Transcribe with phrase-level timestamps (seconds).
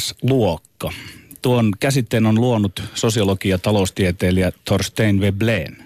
[0.00, 0.92] Joutilasluokka.
[1.42, 5.76] Tuon käsitteen on luonut sosiologi ja taloustieteilijä Thorstein Veblen.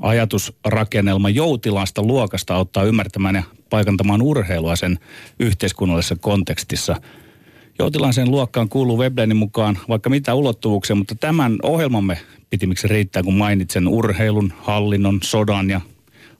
[0.00, 4.98] Ajatusrakennelma joutilasta luokasta auttaa ymmärtämään ja paikantamaan urheilua sen
[5.40, 6.96] yhteiskunnallisessa kontekstissa.
[7.78, 12.18] Joutilaisen luokkaan kuuluu Veblenin mukaan vaikka mitä ulottuvuuksia, mutta tämän ohjelmamme
[12.50, 15.80] pitimiksi riittää, kun mainitsen urheilun, hallinnon, sodan ja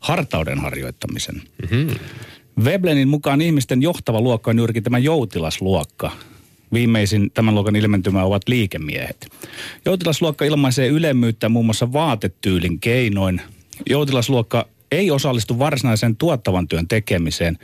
[0.01, 1.35] hartauden harjoittamisen.
[1.63, 1.95] Mm-hmm.
[2.65, 6.11] Veblenin mukaan ihmisten johtava luokka on juurikin tämä joutilasluokka.
[6.73, 9.29] Viimeisin tämän luokan ilmentymä ovat liikemiehet.
[9.85, 13.41] Joutilasluokka ilmaisee ylemmyyttä muun muassa vaatetyylin keinoin.
[13.91, 17.59] Joutilasluokka ei osallistu varsinaiseen tuottavan työn tekemiseen.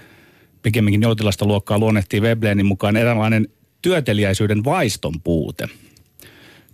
[0.62, 3.48] Pikemminkin joutilasta luokkaa luonnehtii Veblenin mukaan eräänlainen
[3.83, 5.69] työteliäisyyden vaiston puute.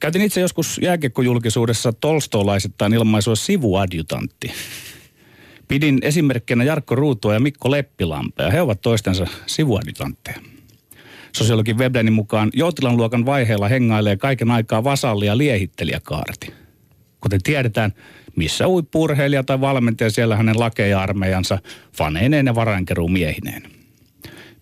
[0.01, 4.53] Käytin itse joskus jääkekkojulkisuudessa tolstolaisittain ilmaisua sivuadjutantti.
[5.69, 8.51] Pidin esimerkkinä Jarkko Ruutua ja Mikko Leppilampea.
[8.51, 10.54] He ovat toistensa sivuadjutantteja.
[11.37, 16.53] Sosiologin Webdenin mukaan joutilan luokan vaiheella hengailee kaiken aikaa vasalli- ja liehittelijäkaarti.
[17.21, 17.93] Kuten tiedetään,
[18.37, 21.59] missä uippurheilija tai valmentaja siellä hänen lakeja-armeijansa
[21.97, 23.63] faneineen ja varainkeruu miehineen.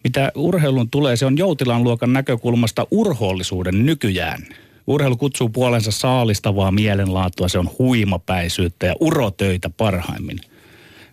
[0.05, 4.43] Mitä urheilun tulee, se on joutilan luokan näkökulmasta urhoollisuuden nykyjään.
[4.87, 10.41] Urheilu kutsuu puolensa saalistavaa mielenlaatua, se on huimapäisyyttä ja urotöitä parhaimmin–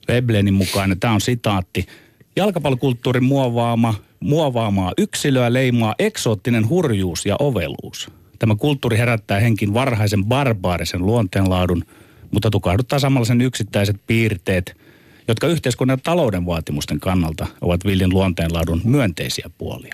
[0.09, 1.85] Veblenin mukaan, tämä on sitaatti,
[2.35, 8.11] jalkapallokulttuurin muovaama, muovaamaa yksilöä leimaa eksoottinen hurjuus ja oveluus.
[8.39, 11.83] Tämä kulttuuri herättää henkin varhaisen barbaarisen luonteenlaadun,
[12.31, 14.77] mutta tukahduttaa samalla sen yksittäiset piirteet,
[15.27, 19.93] jotka yhteiskunnan ja talouden vaatimusten kannalta ovat villin luonteenlaadun myönteisiä puolia.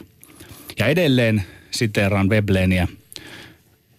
[0.80, 2.88] Ja edelleen siteeraan Webleniä.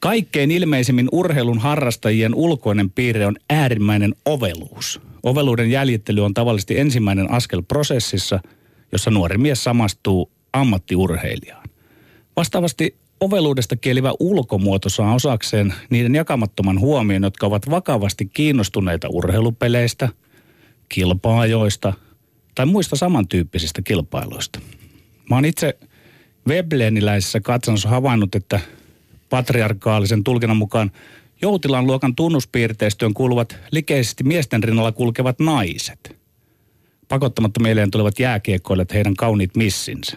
[0.01, 5.01] Kaikkein ilmeisimmin urheilun harrastajien ulkoinen piirre on äärimmäinen oveluus.
[5.23, 8.41] Oveluuden jäljittely on tavallisesti ensimmäinen askel prosessissa,
[8.93, 11.69] jossa nuori mies samastuu ammattiurheilijaan.
[12.37, 20.09] Vastaavasti oveluudesta kielivä ulkomuoto saa osakseen niiden jakamattoman huomion, jotka ovat vakavasti kiinnostuneita urheilupeleistä,
[20.89, 21.93] kilpaajoista
[22.55, 24.61] tai muista samantyyppisistä kilpailuista.
[25.31, 25.79] Mä oon itse
[26.49, 28.61] Webleniläisessä katsannossa havainnut, että
[29.29, 30.91] patriarkaalisen tulkinnan mukaan
[31.43, 36.17] Joutilan luokan tunnuspiirteistöön kuuluvat likeisesti miesten rinnalla kulkevat naiset.
[37.09, 40.17] Pakottamatta mieleen tulevat jääkiekkoilijat heidän kauniit missinsä.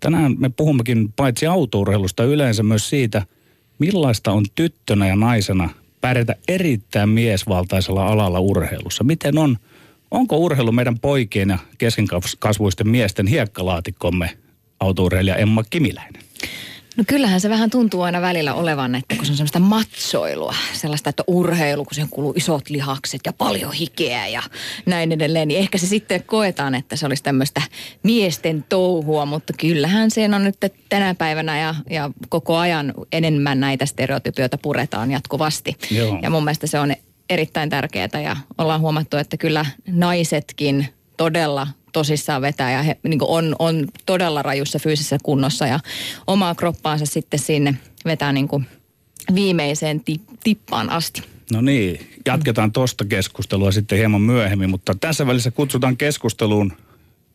[0.00, 3.26] Tänään me puhummekin paitsi autourheilusta yleensä myös siitä,
[3.78, 5.70] millaista on tyttönä ja naisena
[6.00, 9.04] pärjätä erittäin miesvaltaisella alalla urheilussa.
[9.04, 9.56] Miten on,
[10.10, 14.38] onko urheilu meidän poikien ja keskenkasvuisten miesten hiekkalaatikkomme
[14.80, 16.22] autourheilija Emma Kimiläinen?
[16.98, 21.10] No kyllähän se vähän tuntuu aina välillä olevan, että kun se on semmoista matsoilua, sellaista,
[21.10, 24.42] että urheilu, kun siihen kuuluu isot lihakset ja paljon hikeä ja
[24.86, 27.62] näin edelleen, niin ehkä se sitten koetaan, että se olisi tämmöistä
[28.02, 30.56] miesten touhua, mutta kyllähän siinä on nyt
[30.88, 35.76] tänä päivänä ja, ja koko ajan enemmän näitä stereotypioita puretaan jatkuvasti.
[35.90, 36.18] Joo.
[36.22, 36.94] Ja mun mielestä se on
[37.30, 40.86] erittäin tärkeää ja ollaan huomattu, että kyllä naisetkin
[41.16, 45.80] todella tosissaan vetää ja he niin on, on todella rajussa fyysisessä kunnossa ja
[46.26, 48.66] omaa kroppaansa sitten sinne vetää niin kuin
[49.34, 50.02] viimeiseen
[50.44, 51.22] tippaan asti.
[51.52, 56.72] No niin, jatketaan tuosta keskustelua sitten hieman myöhemmin, mutta tässä välissä kutsutaan keskusteluun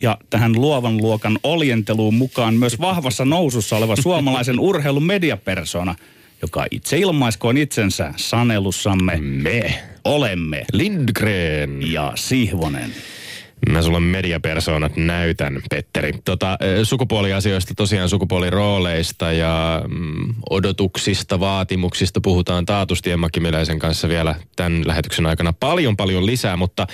[0.01, 5.95] ja tähän luovan luokan oljenteluun mukaan myös vahvassa nousussa oleva suomalaisen urheilun mediapersona,
[6.41, 9.17] joka itse ilmaiskoon itsensä sanelussamme.
[9.17, 12.93] Me olemme Lindgren ja Sihvonen.
[13.69, 16.13] Mä sulle mediapersoonat näytän, Petteri.
[16.25, 24.87] Tota, sukupuoliasioista, tosiaan sukupuolirooleista ja mm, odotuksista, vaatimuksista puhutaan taatusti Emma Kimiläisen kanssa vielä tämän
[24.87, 26.87] lähetyksen aikana paljon paljon lisää, mutta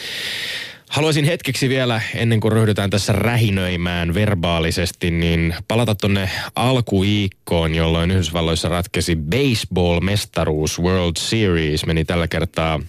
[0.89, 8.69] Haluaisin hetkeksi vielä, ennen kuin ryhdytään tässä rähinöimään verbaalisesti, niin palata tuonne alkuiikkoon, jolloin Yhdysvalloissa
[8.69, 11.85] ratkesi baseball-mestaruus World Series.
[11.85, 12.79] Meni tällä kertaa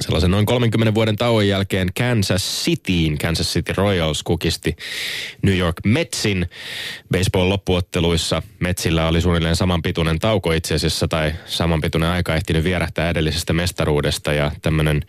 [0.00, 4.76] Sellaisen noin 30 vuoden tauon jälkeen Kansas Cityin Kansas City Royals kukisti
[5.42, 6.46] New York Metsin
[7.14, 8.42] baseball-loppuotteluissa.
[8.60, 14.50] Metsillä oli suunnilleen samanpituinen tauko itse asiassa tai samanpituinen aika ehtinyt vierähtää edellisestä mestaruudesta ja
[14.62, 15.02] tämmöinen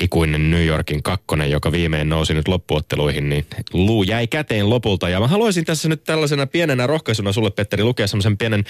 [0.00, 5.08] ikuinen New Yorkin kakkonen, joka viimein nousi nyt loppuotteluihin, niin luu jäi käteen lopulta.
[5.08, 8.64] Ja mä haluaisin tässä nyt tällaisena pienenä rohkaisuna sulle, Petteri, lukea semmoisen pienen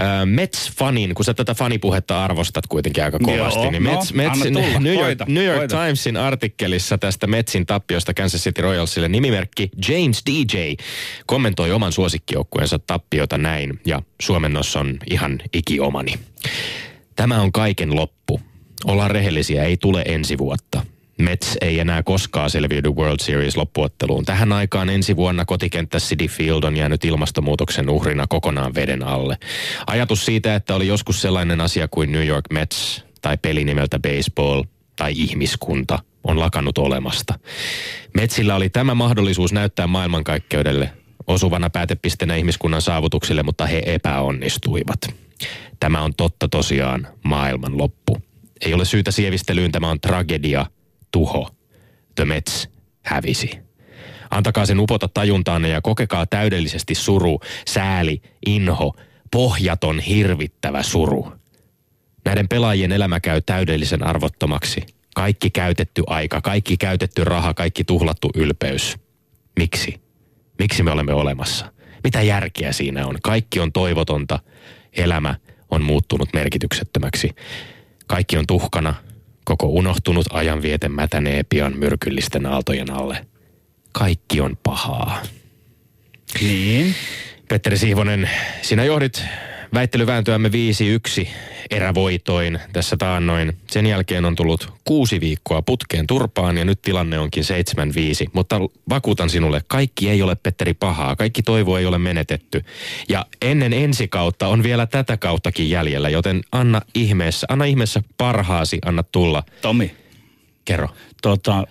[0.00, 3.60] äh, Mets-fanin, kun sä tätä fanipuhetta arvostat kuitenkin aika kovasti.
[3.60, 4.38] Joo, niin no, Mets, Mets,
[4.86, 5.84] New York, Koita, New York koita.
[5.84, 10.72] Timesin artikkelissa tästä Metsin tappiosta Kansas City Royalsille nimimerkki James DJ
[11.26, 16.14] kommentoi oman suosikkijoukkueensa tappiota näin, ja suomennos on ihan ikiomani.
[17.16, 18.40] Tämä on kaiken loppu.
[18.84, 20.86] Ollaan rehellisiä, ei tule ensi vuotta.
[21.18, 24.24] Mets ei enää koskaan selviydy World Series loppuotteluun.
[24.24, 29.36] Tähän aikaan ensi vuonna kotikenttä City Field on jäänyt ilmastonmuutoksen uhrina kokonaan veden alle.
[29.86, 34.62] Ajatus siitä, että oli joskus sellainen asia kuin New York Mets tai peli nimeltä baseball
[34.96, 37.38] tai ihmiskunta on lakannut olemasta.
[38.14, 40.92] Metsillä oli tämä mahdollisuus näyttää maailmankaikkeudelle
[41.26, 45.00] osuvana päätepisteenä ihmiskunnan saavutuksille, mutta he epäonnistuivat.
[45.80, 48.22] Tämä on totta tosiaan maailman loppu.
[48.60, 50.66] Ei ole syytä sievistelyyn, tämä on tragedia,
[51.12, 51.50] tuho.
[52.14, 52.68] The Mets
[53.02, 53.50] hävisi.
[54.30, 58.96] Antakaa sen upota tajuntaanne ja kokekaa täydellisesti suru, sääli, inho,
[59.30, 61.32] pohjaton hirvittävä suru.
[62.26, 64.80] Näiden pelaajien elämä käy täydellisen arvottomaksi.
[65.14, 68.96] Kaikki käytetty aika, kaikki käytetty raha, kaikki tuhlattu ylpeys.
[69.58, 70.00] Miksi?
[70.58, 71.72] Miksi me olemme olemassa?
[72.04, 73.18] Mitä järkeä siinä on?
[73.22, 74.38] Kaikki on toivotonta.
[74.92, 75.34] Elämä
[75.70, 77.30] on muuttunut merkityksettömäksi.
[78.06, 78.94] Kaikki on tuhkana.
[79.44, 83.26] Koko unohtunut ajanviete mätänee pian myrkyllisten aaltojen alle.
[83.92, 85.22] Kaikki on pahaa.
[86.40, 86.94] Niin.
[87.48, 88.30] Petteri Sihvonen,
[88.62, 89.24] sinä johdit
[89.74, 90.50] väittelyvääntöämme
[91.24, 91.28] 5-1
[91.70, 93.56] erävoitoin tässä taannoin.
[93.70, 97.44] Sen jälkeen on tullut kuusi viikkoa putkeen turpaan ja nyt tilanne onkin
[98.26, 98.30] 7-5.
[98.32, 102.64] Mutta vakuutan sinulle, kaikki ei ole Petteri pahaa, kaikki toivo ei ole menetetty.
[103.08, 108.78] Ja ennen ensi kautta on vielä tätä kauttakin jäljellä, joten anna ihmeessä, anna ihmeessä parhaasi,
[108.84, 109.42] anna tulla.
[109.62, 109.94] Tomi,
[110.64, 110.88] Kerro.
[111.22, 111.66] tota,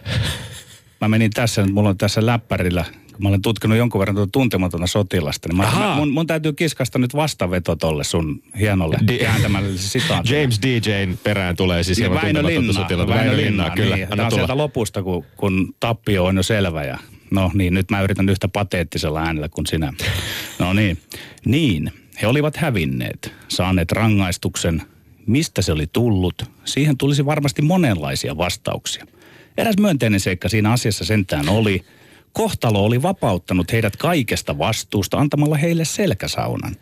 [1.02, 4.88] mä menin tässä, mulla on tässä läppärillä, kun mä olen tutkinut jonkun verran tuota tuntematonta
[4.88, 10.40] sotilasta, niin mä, mun, mun täytyy kiskasta nyt vastaveto tolle sun hienolle Di- kääntämälle sitaatille.
[10.42, 13.16] James DJn perään tulee siis Ja hieman Väinö tuntematonta sotilasta.
[13.16, 13.96] Väinö Linnaa, kyllä.
[13.96, 14.08] Niin.
[14.08, 16.98] Tämä on sieltä lopusta, kun, kun tappio on jo selvä ja
[17.32, 19.94] no niin, nyt mä yritän yhtä pateettisella äänellä kuin sinä.
[20.60, 20.98] No niin,
[21.46, 21.92] niin,
[22.22, 24.82] he olivat hävinneet, saaneet rangaistuksen.
[25.28, 26.44] Mistä se oli tullut?
[26.66, 29.06] Siihen tulisi varmasti monenlaisia vastauksia.
[29.58, 31.82] Eräs myönteinen seikka siinä asiassa sentään oli,
[32.36, 36.76] kohtalo oli vapauttanut heidät kaikesta vastuusta antamalla heille selkäsaunan.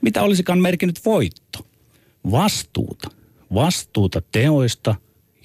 [0.00, 1.66] Mitä olisikaan merkinnyt voitto?
[2.30, 3.10] Vastuuta.
[3.54, 4.94] Vastuuta teoista,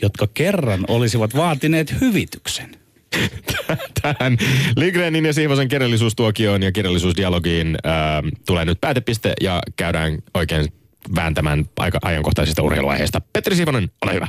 [0.01, 2.77] jotka kerran olisivat vaatineet hyvityksen.
[4.01, 4.37] Tähän
[4.75, 10.67] Lindgrenin ja Siivosen kirjallisuustuokioon ja kirjallisuusdialogiin ää, tulee nyt päätepiste ja käydään oikein
[11.15, 13.21] vääntämään aika ajankohtaisista urheiluaiheista.
[13.33, 14.27] Petteri Siivonen, ole hyvä.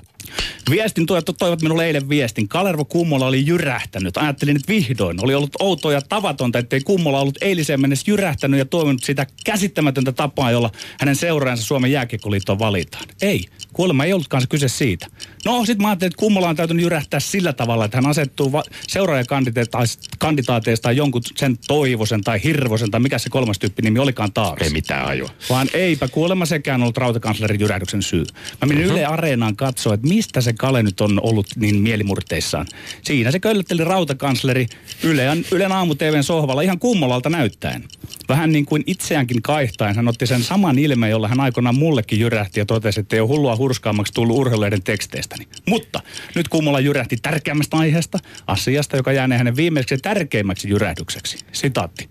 [0.71, 2.49] Viestin tuojat toivat minulle eilen viestin.
[2.49, 4.17] Kalervo Kummola oli jyrähtänyt.
[4.17, 8.65] Ajattelin, että vihdoin oli ollut outoa ja tavatonta, ettei Kummola ollut eiliseen mennessä jyrähtänyt ja
[8.65, 10.71] toiminut sitä käsittämätöntä tapaa, jolla
[11.01, 13.05] hänen seuraajansa Suomen jääkiekkoliittoon valitaan.
[13.23, 13.45] Ei,
[13.77, 15.07] kuulemma ei ollutkaan se kyse siitä.
[15.45, 18.63] No, sit mä ajattelin, että Kummola on täytynyt jyrähtää sillä tavalla, että hän asettuu va-
[18.89, 24.65] seuraajakandidaateista jonkun sen Toivosen tai Hirvosen tai mikä se kolmas tyyppi nimi olikaan taakse.
[24.65, 25.31] Ei mitään ajua.
[25.51, 28.25] Vaan eipä kuulemma sekään ollut rautakanslerin jyrähdyksen syy.
[28.61, 32.67] Mä menin Yle Areenaan katsoa, että mistä se Kale nyt on ollut niin mielimurteissaan.
[33.03, 34.67] Siinä se köllötteli rautakansleri
[35.03, 37.85] Ylen, Ylen aamu TVn sohvalla ihan kummolalta näyttäen.
[38.29, 42.61] Vähän niin kuin itseäänkin kaihtain hän otti sen saman ilmeen, jolla hän aikoinaan mullekin jyrähti
[42.61, 45.49] ja totesi, että ei ole hullua hurskaammaksi tullut urheiluiden teksteistäni.
[45.69, 46.01] Mutta
[46.35, 51.39] nyt kummola jyrähti tärkeämmästä aiheesta, asiasta, joka jäänee hänen viimeiseksi tärkeimmäksi jyrähdykseksi.
[51.53, 52.09] Sitaatti.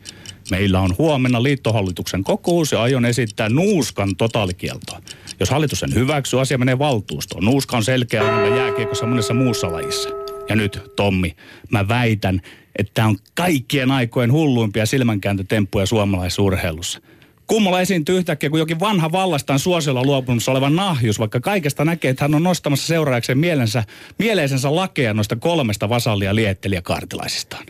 [0.52, 5.02] Meillä on huomenna liittohallituksen kokous ja aion esittää nuuskan totaalikieltoa.
[5.40, 7.46] Jos hallitus sen hyväksyy, asia menee valtuustoon.
[7.46, 10.10] Nuuska on selkeä ongelma jääkiekossa monessa muussa lajissa.
[10.50, 11.36] Ja nyt, Tommi,
[11.72, 12.42] mä väitän,
[12.80, 17.00] että tämä on kaikkien aikojen hulluimpia silmänkääntötemppuja suomalaisurheilussa.
[17.48, 22.24] Kummola esiintyy yhtäkkiä kuin jokin vanha vallastaan suosiolla luopunut oleva nahjus, vaikka kaikesta näkee, että
[22.24, 23.84] hän on nostamassa seuraajakseen mielensä,
[24.20, 27.66] mieleisensä lakeja noista kolmesta vasallia liettelijäkaartilaisistaan.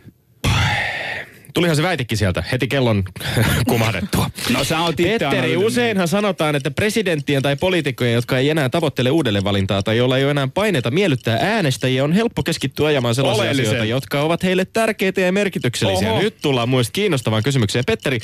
[1.56, 3.04] Tulihan se väitekin sieltä heti kellon
[3.70, 4.30] kumahdettua.
[4.50, 9.84] No sä oot Petteri, useinhan sanotaan, että presidenttien tai poliitikkojen, jotka ei enää tavoittele uudelleenvalintaa
[9.84, 13.70] tai joilla ei ole enää paineita miellyttää äänestäjiä, on helppo keskittyä ajamaan sellaisia Oleellisen.
[13.70, 16.12] asioita, jotka ovat heille tärkeitä ja merkityksellisiä.
[16.12, 16.22] Oho.
[16.22, 17.86] Nyt tullaan muista kiinnostavaan kysymykseen.
[17.86, 18.20] Petteri,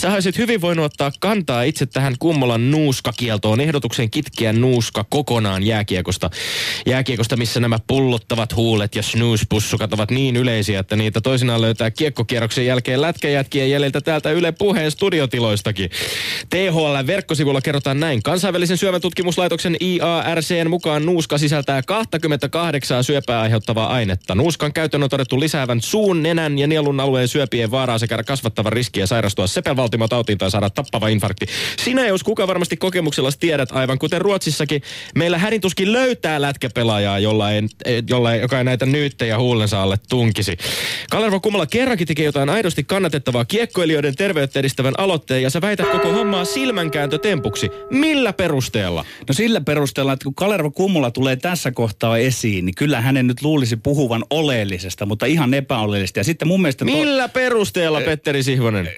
[0.00, 6.30] sä olisit hyvin voinut ottaa kantaa itse tähän Kummolan nuuskakieltoon, ehdotuksen kitkeä nuuska kokonaan jääkiekosta.
[6.86, 12.66] Jääkiekosta, missä nämä pullottavat huulet ja snooze-pussukat ovat niin yleisiä, että niitä toisinaan löytää kiekkokierroksen
[12.66, 15.90] jälkeen jälkeen lätkäjätkien jäljiltä täältä Yle Puheen studiotiloistakin.
[16.50, 18.22] THL verkkosivulla kerrotaan näin.
[18.22, 24.34] Kansainvälisen syömätutkimuslaitoksen IARCn mukaan nuuska sisältää 28 syöpää aiheuttavaa ainetta.
[24.34, 29.06] Nuuskan käytön on todettu lisäävän suun, nenän ja nielun alueen syöpien vaaraa sekä kasvattavan riskiä
[29.06, 31.46] sairastua sepelvaltimotautiin tai saada tappava infarkti.
[31.84, 34.82] Sinä jos kuka varmasti kokemuksella tiedät aivan kuten Ruotsissakin.
[35.14, 37.62] Meillä hädintuskin löytää lätkäpelaajaa, jolla ei,
[38.08, 40.56] jolla ei, joka ei näitä nyyttejä huulensa alle tunkisi.
[41.10, 42.48] Kalervo Kumala kerrankin teki jotain
[42.86, 47.70] kannatettavaa kiekkoilijoiden terveyttä edistävän aloitteen ja sä väität koko hommaa silmänkääntötempuksi.
[47.90, 49.04] Millä perusteella?
[49.28, 53.42] No sillä perusteella, että kun Kalervo Kummula tulee tässä kohtaa esiin, niin kyllä hänen nyt
[53.42, 56.20] luulisi puhuvan oleellisesta, mutta ihan epäoleellista.
[56.20, 56.84] Ja sitten mun mielestä...
[56.84, 58.88] Millä perusteella, Petteri Sihvonen?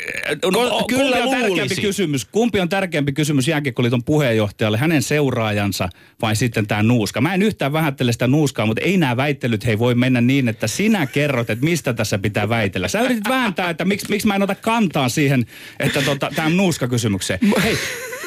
[0.42, 2.24] No, no, Ko- kyllä kyllä on tärkeämpi kysymys.
[2.24, 5.88] Kumpi on tärkeämpi kysymys Jääkiekkoliiton puheenjohtajalle, hänen seuraajansa
[6.22, 7.20] vai sitten tämä nuuska?
[7.20, 10.66] Mä en yhtään vähättele sitä nuuskaa, mutta ei nämä väittelyt hei voi mennä niin, että
[10.66, 12.88] sinä kerrot, että mistä tässä pitää väitellä.
[12.88, 15.46] Sä yritit vääntää, että miksi, miksi mä en ota kantaa siihen,
[15.78, 17.40] että tota, tämä nuuska-kysymykseen.
[17.62, 17.78] Hei,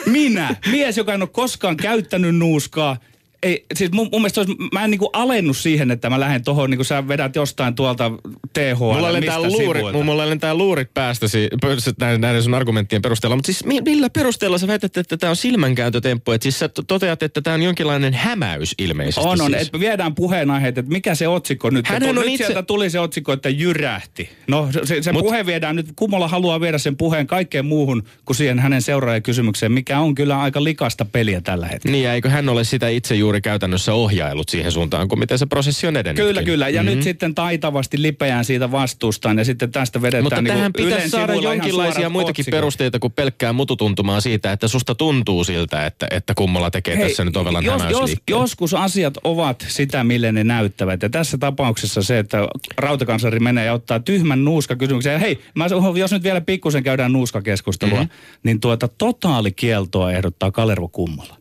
[0.06, 2.98] minä, mies, joka en ole koskaan käyttänyt nuuskaa,
[3.44, 6.70] ei, siis mun, mun mielestä olisi, mä en niinku alennut siihen, että mä lähden tohon,
[6.70, 8.12] niin kuin sä vedät jostain tuolta
[8.54, 10.04] THL, Mulla lentää, mistä luurit, sivuilta.
[10.04, 11.50] mulla lentää luurit päästäsi
[12.00, 13.36] näiden, näiden sun argumenttien perusteella.
[13.36, 16.32] Mutta siis mi- millä perusteella sä väität, että tämä on silmänkääntötemppu?
[16.32, 19.52] Että siis sä to- toteat, että tämä on jonkinlainen hämäys ilmeisesti On, on.
[19.52, 19.62] siis.
[19.66, 22.16] Että viedään puheenaiheet, että mikä se otsikko nyt Hänhän on.
[22.16, 24.30] Nyt itse- sieltä tuli se otsikko, että jyrähti.
[24.48, 28.36] No se, se Mut- puhe viedään nyt, Kumola haluaa viedä sen puheen kaikkeen muuhun kuin
[28.38, 31.92] siihen hänen seuraajakysymykseen, mikä on kyllä aika likasta peliä tällä hetkellä.
[31.92, 35.46] Niin, ja eikö hän ole sitä itse juuri käytännössä ohjailut siihen suuntaan, kuin miten se
[35.46, 36.26] prosessi on edennyt?
[36.26, 36.70] Kyllä, kyllä.
[36.70, 36.96] Ja mm-hmm.
[36.96, 41.34] nyt sitten taitavasti lipeään siitä vastustaan ja sitten tästä vedetään Mutta niin tähän pitäisi saada
[41.34, 42.58] jonkinlaisia muitakin otsikot.
[42.58, 47.26] perusteita kuin pelkkää mututuntumaa siitä, että susta tuntuu siltä, että, että kummalla tekee Hei, tässä
[47.26, 51.02] nyt ovelan jos, jos, joskus asiat ovat sitä, mille ne näyttävät.
[51.02, 52.38] Ja tässä tapauksessa se, että
[52.78, 55.20] rautakansari menee ja ottaa tyhmän nuuskakysymyksen.
[55.20, 55.68] Hei, mä,
[56.00, 58.04] jos nyt vielä pikkusen käydään nuuskakeskustelua, Mhm.
[58.04, 58.40] mm-hmm.
[58.44, 61.41] niin tuota totaalikieltoa ehdottaa Kalervo Kummola.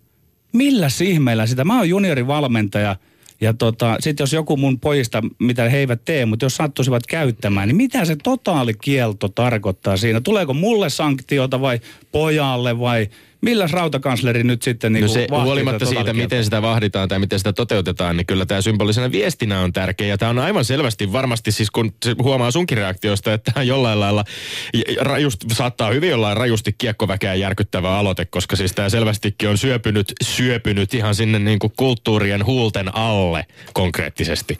[0.52, 1.64] Millä ihmeellä sitä?
[1.64, 2.96] Mä oon juniorivalmentaja.
[3.40, 7.68] Ja tota, sitten jos joku mun pojista, mitä he eivät tee, mutta jos sattuisivat käyttämään,
[7.68, 10.20] niin mitä se totaalikielto tarkoittaa siinä?
[10.20, 11.80] Tuleeko mulle sanktiota vai
[12.12, 13.08] pojalle vai
[13.40, 16.24] milläs rautakansleri nyt sitten niin No se, huolimatta siitä, totaalikieltoa?
[16.24, 20.06] miten sitä vahditaan tai miten sitä toteutetaan, niin kyllä tämä symbolisena viestinä on tärkeä.
[20.06, 24.24] Ja tämä on aivan selvästi varmasti, siis kun se huomaa sunkin reaktiosta, että jollain lailla,
[25.00, 30.94] rajust, saattaa hyvin jollain rajusti kiekkoväkeä järkyttävä aloite, koska siis tämä selvästikin on syöpynyt, syöpynyt
[30.94, 34.58] ihan sinne niin kuin kulttuurien huulten alle konkreettisesti.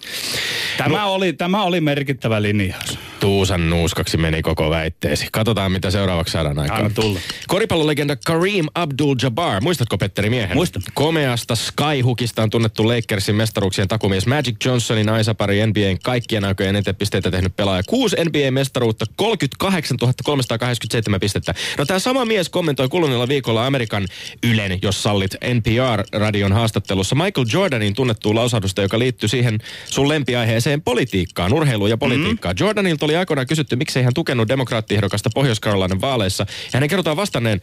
[0.78, 2.98] Tämä, oli, tämä oli merkittävä linjaus.
[3.20, 5.28] Tuusan nuuskaksi meni koko väitteesi.
[5.32, 6.94] Katsotaan, mitä seuraavaksi saadaan aikaan.
[6.94, 7.20] Tulla.
[7.48, 9.60] Koripallolegenda Kareem Abdul-Jabbar.
[9.60, 10.56] Muistatko Petteri miehen?
[10.56, 10.82] Muistan.
[10.94, 17.30] Komeasta Skyhookista on tunnettu Lakersin mestaruuksien takumies Magic Johnsonin aisapari NBAn kaikkien aikojen eniten pisteitä
[17.30, 17.82] tehnyt pelaaja.
[17.82, 21.54] Kuusi NBA-mestaruutta, 38 387 pistettä.
[21.78, 24.08] No tämä sama mies kommentoi kuluneella viikolla Amerikan
[24.42, 31.52] Ylen, jos sallit NPR-radion haastattelussa Michael Jordanin tunnettuun lausahdusta, joka liittyy siihen sun lempiaiheeseen politiikkaan,
[31.52, 32.54] urheiluun ja politiikkaan.
[32.54, 32.64] Mm.
[32.64, 36.46] Jordanilta oli aikoinaan kysytty, miksei hän tukenut demokraattiehdokasta Pohjois-Carolinan vaaleissa.
[36.48, 37.60] Ja hänen kerrotaan vastanneen,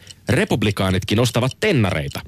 [0.98, 2.20] republikaanitkin ostavat tennareita.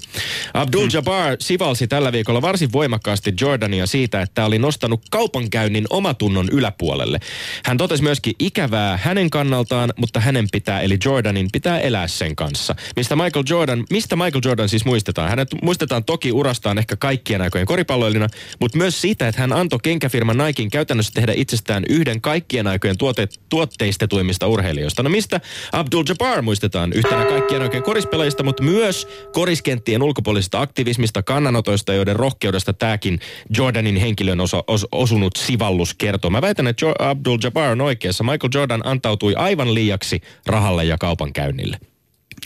[0.54, 7.20] Abdul-Jabbar sivalsi tällä viikolla varsin voimakkaasti Jordania siitä, että oli nostanut kaupankäynnin omatunnon yläpuolelle.
[7.64, 12.74] Hän totesi myöskin ikävää hänen kannaltaan, mutta hänen pitää, eli Jordanin pitää elää sen kanssa.
[12.96, 15.28] Mistä Michael Jordan, mistä Michael Jordan siis muistetaan?
[15.28, 18.28] Hänet muistetaan toki urastaan ehkä kaikkien aikojen koripalloilina,
[18.60, 23.28] mutta myös siitä, että hän antoi kenkäfirman Nikein käytännössä tehdä itsestään yhden kaikkien aikojen tuote,
[23.48, 25.02] tuotteistetuimmista urheilijoista.
[25.02, 25.40] No mistä
[25.72, 33.20] Abdul-Jabbar muistetaan yhtenä kaikkien aikojen korispelaajista, mutta myös koriskenttien ulkopuolisesta aktivismista, kannanotoista, joiden rohkeudesta tämäkin
[33.56, 36.30] Jordanin henkilön osa, os, osunut sivallus kertoo.
[36.30, 38.24] Mä väitän, että jo, Abdul-Jabbar on oikeassa.
[38.24, 41.89] Michael Jordan antautui aivan liiaksi rahalle ja kaupankäynnille.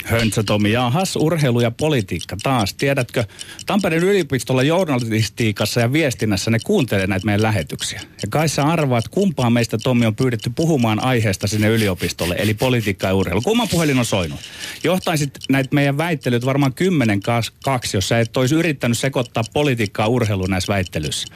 [0.05, 2.73] Höntsä Tomi, jahas, urheilu ja politiikka taas.
[2.73, 3.23] Tiedätkö,
[3.65, 8.01] Tampereen yliopistolla journalistiikassa ja viestinnässä ne kuuntelee näitä meidän lähetyksiä.
[8.21, 13.07] Ja kai sä arvaat, kumpaa meistä Tomi on pyydetty puhumaan aiheesta sinne yliopistolle, eli politiikka
[13.07, 13.41] ja urheilu.
[13.41, 14.39] Kumman puhelin on soinut?
[14.83, 17.19] Johtaisit näitä meidän väittelyt varmaan kymmenen
[17.63, 21.27] kaksi, jos sä et olisi yrittänyt sekoittaa politiikkaa urheiluun näissä väittelyissä.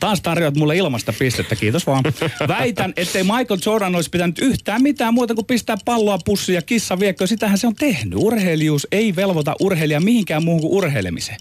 [0.00, 2.04] Taas tarjoat mulle ilmasta pistettä, kiitos vaan.
[2.48, 7.00] Väitän, ettei Michael Jordan olisi pitänyt yhtään mitään muuta kuin pistää palloa pussiin ja kissa
[7.00, 7.26] viekö.
[7.26, 8.05] Sitähän se on tehnyt.
[8.14, 11.38] Urheilijuus ei velvoita urheilijaa mihinkään muuhun kuin urheilemiseen.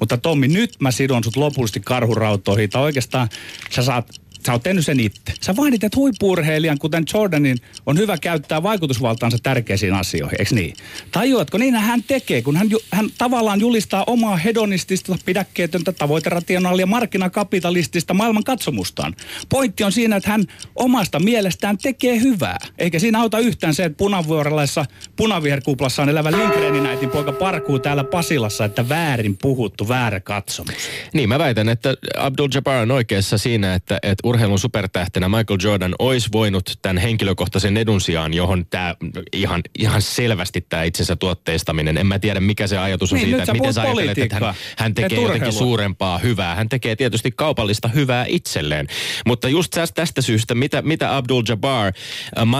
[0.00, 2.70] Mutta Tommi, nyt mä sidon sut lopullisesti karhurautoihin.
[2.70, 3.28] Tai oikeastaan
[3.70, 5.32] sä saat sä oot tehnyt sen itse.
[5.40, 10.74] Sä vaadit, että huippurheilijan, kuten Jordanin, on hyvä käyttää vaikutusvaltaansa tärkeisiin asioihin, eikö niin?
[11.12, 18.44] Tajuatko, niin hän tekee, kun hän, hän tavallaan julistaa omaa hedonistista, pidäkkeetöntä, tavoiterationaalia, markkinakapitalistista maailman
[18.44, 19.14] katsomustaan.
[19.48, 20.44] Pointti on siinä, että hän
[20.76, 22.58] omasta mielestään tekee hyvää.
[22.78, 24.84] Eikä siinä auta yhtään se, että punavuorelaisessa
[25.16, 30.88] punaviherkuplassa on elävä Lindgrenin äitin poika parkuu täällä Pasilassa, että väärin puhuttu, väärä katsomus.
[31.12, 35.94] Niin, mä väitän, että Abdul Jabbar on oikeassa siinä, että, että urheilun supertähtenä Michael Jordan
[35.98, 38.94] olisi voinut tämän henkilökohtaisen edun sijaan, johon tämä
[39.32, 43.42] ihan, ihan selvästi tämä itsensä tuotteistaminen, en mä tiedä mikä se ajatus on Niin, siitä,
[43.42, 46.54] että miten sä ajattelet, että hän, hän tekee jotenkin suurempaa hyvää.
[46.54, 48.86] Hän tekee tietysti kaupallista hyvää itselleen.
[49.26, 51.92] Mutta just tästä, syystä, mitä, mitä Abdul Jabbar,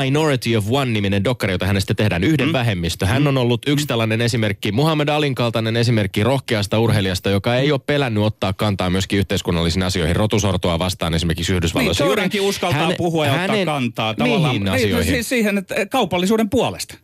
[0.02, 2.52] Minority of One-niminen dokkari, jota hänestä tehdään, yhden mm.
[2.52, 3.06] vähemmistö.
[3.06, 7.80] Hän on ollut yksi tällainen esimerkki, Muhammad Alin kaltainen esimerkki rohkeasta urheilijasta, joka ei ole
[7.86, 12.04] pelännyt ottaa kantaa myöskin yhteiskunnallisiin asioihin, rotusortoa vastaan esimerkiksi Yhdysvalloissa.
[12.04, 14.54] Jordankin uskaltaa häne- puhua ja ottaa hänen- kantaa tavallaan.
[14.54, 15.12] Mihin Niin, asioihin?
[15.14, 16.94] siis siihen, että kaupallisuuden puolesta.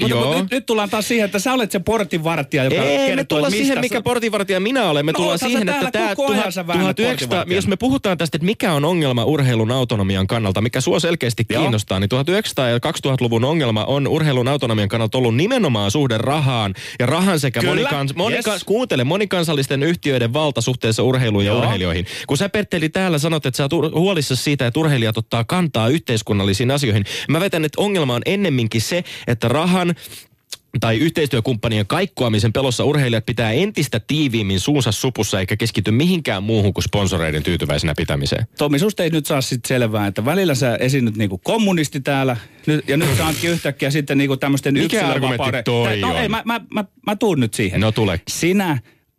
[0.00, 0.32] Mutta Joo.
[0.32, 3.24] kun nyt, nyt tullaan taas siihen, että sä olet se portinvartija, joka Ei, me kertoo,
[3.24, 5.06] tullaan että siihen, mistä mikä portinvartija minä olen.
[5.06, 7.56] Me No, tullaan siihen, että tämä koko ajan sä väännät 1900, portinvartijana.
[7.56, 11.62] jos me puhutaan tästä, että mikä on ongelma urheilun autonomian kannalta, mikä sua selkeästi Joo.
[11.62, 17.06] kiinnostaa, niin 1900- ja 2000-luvun ongelma on urheilun autonomian kannalta ollut nimenomaan suhde rahaan ja
[17.06, 18.64] rahan sekä Kyllä, monikans, monikans, yes.
[18.64, 21.58] kuuntele, monikansallisten yhtiöiden valta suhteessa urheiluun ja Joo.
[21.58, 22.06] urheilijoihin.
[22.26, 26.70] Kun sä Pertteli täällä sanot, että sä oot huolissasi siitä, että urheilijat ottaa kantaa yhteiskunnallisiin
[26.70, 29.87] asioihin, mä väitän, että ongelma on ennemminkin se, että rahan
[30.80, 36.84] tai yhteistyökumppanien kaikkoamisen pelossa urheilijat pitää entistä tiiviimmin suunsa supussa eikä keskity mihinkään muuhun kuin
[36.84, 38.46] sponsoreiden tyytyväisenä pitämiseen.
[38.58, 42.88] Tommi, susta ei nyt saa sit selvää, että välillä sä esiinnyt niinku kommunisti täällä, nyt,
[42.88, 45.30] ja nyt sä ootkin yhtäkkiä sitten niinku tämmöisten Mikä yksilönvapauden...
[45.30, 46.16] argumentti toi no, on?
[46.16, 47.80] ei, mä, mä, mä, mä tuun nyt siihen.
[47.80, 48.20] No tule.
[48.28, 48.78] Sinä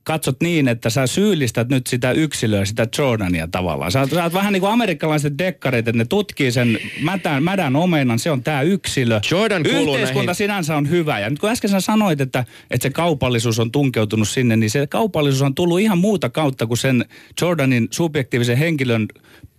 [0.09, 3.91] katsot niin, että sä syyllistät nyt sitä yksilöä, sitä Jordania tavallaan.
[3.91, 7.75] Sä, oot- sä oot vähän niin kuin amerikkalaiset dekkarit, että ne tutkii sen mätän, mädän
[7.75, 9.19] omenan, se on tämä yksilö.
[9.31, 11.19] Jordan Yhteiskunta näihin- sinänsä on hyvä.
[11.19, 14.87] Ja nyt kun äsken sä sanoit, että, että se kaupallisuus on tunkeutunut sinne, niin se
[14.87, 17.05] kaupallisuus on tullut ihan muuta kautta kuin sen
[17.41, 19.07] Jordanin subjektiivisen henkilön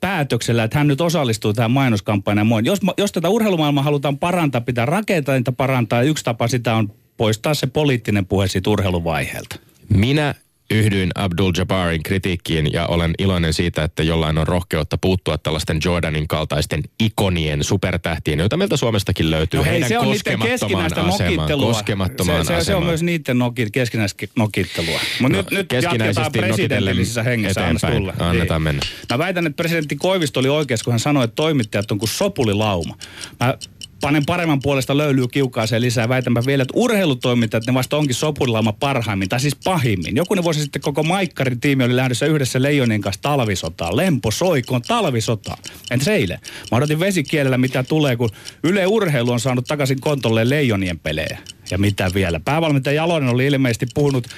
[0.01, 2.39] päätöksellä, että hän nyt osallistuu tähän mainoskampanjaan.
[2.39, 2.65] ja muun.
[2.65, 6.03] Jos, jos tätä urheilumaailmaa halutaan parantaa, pitää rakenteita parantaa.
[6.03, 9.70] ja Yksi tapa sitä on poistaa se poliittinen puhe siitä urheiluvaiheelta.
[9.95, 10.35] Minä
[10.71, 16.29] yhdyin Abdul Jabbarin kritiikkiin ja olen iloinen siitä, että jollain on rohkeutta puuttua tällaisten Jordanin
[16.29, 19.59] kaltaisten ikonien supertähtien, joita meiltä Suomestakin löytyy.
[19.59, 21.67] No hei, se on niiden keskinäistä asemaan, nokittelua.
[21.73, 25.01] Koskemattomaan se, se, se on myös niiden noki, keskinäistä nokittelua.
[25.21, 27.61] Mutta No, nyt, nyt jatketaan presidentillisessä nokitellen hengessä.
[27.61, 27.97] Anna eteenpäin.
[27.97, 28.29] tulla.
[28.31, 28.65] Annetaan Niin.
[28.65, 28.83] mennä.
[29.11, 32.97] Mä väitän, että presidentti Koivisto oli oikeassa, kun hän sanoi, että toimittajat on kuin sopulilauma.
[33.41, 33.55] Mä
[34.01, 36.09] panen paremman puolesta löylyy kiukaaseen lisää.
[36.09, 40.17] Väitänpä vielä, että urheilutoimittajat, ne vasta onkin sopulilauma parhaimmin, tai siis pahimmin.
[40.17, 43.97] Jokunen vuosi sitten koko Maikkarin tiimi oli lähdössä yhdessä Leijonien kanssa talvisotaan.
[43.97, 45.59] Lempo soikoon talvisotaan.
[45.91, 46.39] Entäs eilen?
[46.71, 48.31] Mä odotin vesikielellä, mitä tulee, kun
[48.65, 51.39] Yle Urheilu on saanut takaisin kontolle Leijonien pelejä.
[51.71, 52.41] Ja mitä vielä?
[52.41, 54.29] Päävalmentaja Jalonen oli ilmeisesti puhunut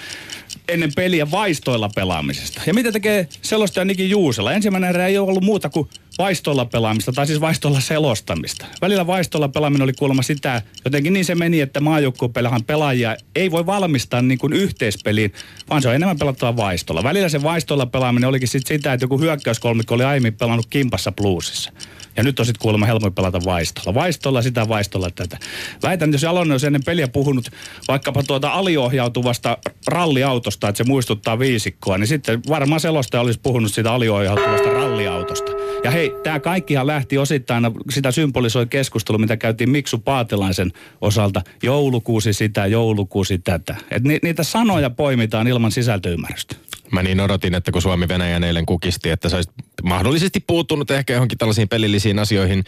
[0.68, 2.62] ennen peliä vaistoilla pelaamisesta.
[2.66, 4.52] Ja mitä tekee selostaja Niki Juusela?
[4.52, 8.66] Ensimmäinen erä ei ole ollut muuta kuin vaistoilla pelaamista, tai siis vaistoilla selostamista.
[8.82, 13.66] Välillä vaistoilla pelaaminen oli kuulemma sitä, jotenkin niin se meni, että maajoukkuepelahan pelaajia ei voi
[13.66, 15.32] valmistaa niin kuin yhteispeliin,
[15.70, 17.04] vaan se on enemmän pelattava vaistolla.
[17.04, 21.72] Välillä se vaistoilla pelaaminen olikin sitten sitä, että joku hyökkäyskolmikko oli aiemmin pelannut kimpassa bluesissa.
[22.16, 23.94] Ja nyt on sitten kuulemma helpompi pelata vaistolla.
[23.94, 25.38] Vaistolla sitä, vaistolla tätä.
[25.82, 27.50] Väitän, jos Jalonen olisi ennen peliä puhunut
[27.88, 33.92] vaikkapa tuota aliohjautuvasta ralliautosta, että se muistuttaa viisikkoa, niin sitten varmaan selostaja olisi puhunut siitä
[33.92, 35.52] aliohjautuvasta ralliautosta.
[35.84, 41.42] Ja hei, tämä kaikkihan lähti osittain, sitä symbolisoi keskustelu, mitä käytiin Miksu Paatelaisen osalta.
[41.62, 43.76] Joulukuusi sitä, joulukuusi tätä.
[43.90, 46.56] Et ni, niitä sanoja poimitaan ilman sisältöymmärrystä.
[46.92, 49.42] Mä niin odotin, että kun Suomi Venäjän eilen kukisti, että sä
[49.82, 52.64] mahdollisesti puuttunut ehkä johonkin tällaisiin pelillisiin asioihin,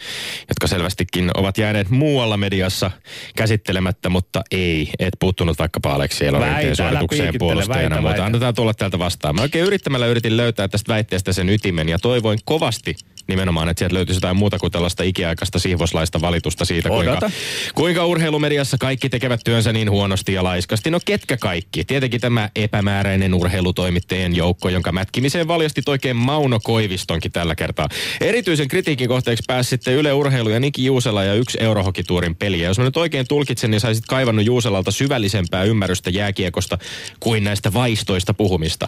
[0.49, 2.91] jotka selvästikin ovat jääneet muualla mediassa
[3.35, 9.35] käsittelemättä, mutta ei, et puuttunut vaikkapa Aleksi Elorinteen suoritukseen puolustajana, mutta annetaan tulla täältä vastaan.
[9.35, 12.95] Mä oikein yrittämällä yritin löytää tästä väitteestä sen ytimen ja toivoin kovasti
[13.27, 17.31] nimenomaan, että sieltä löytyisi jotain muuta kuin tällaista ikiaikaista sihvoslaista valitusta siitä, kuinka,
[17.75, 20.91] kuinka urheilumediassa kaikki tekevät työnsä niin huonosti ja laiskasti.
[20.91, 21.83] No ketkä kaikki?
[21.83, 27.89] Tietenkin tämä epämääräinen urheilutoimittajien joukko, jonka mätkimiseen valjasti oikein Mauno Koivistonkin tällä kertaa.
[28.21, 32.61] Erityisen kritiikin kohteeksi pääsi sitten Yle Urheilu ja Niki Juusela ja yksi Eurohokituurin peli.
[32.61, 36.77] Ja jos mä nyt oikein tulkitsen, niin saisit kaivannut Juuselalta syvällisempää ymmärrystä jääkiekosta
[37.19, 38.87] kuin näistä vaistoista puhumista.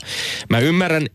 [0.49, 1.07] Mä ymmärrän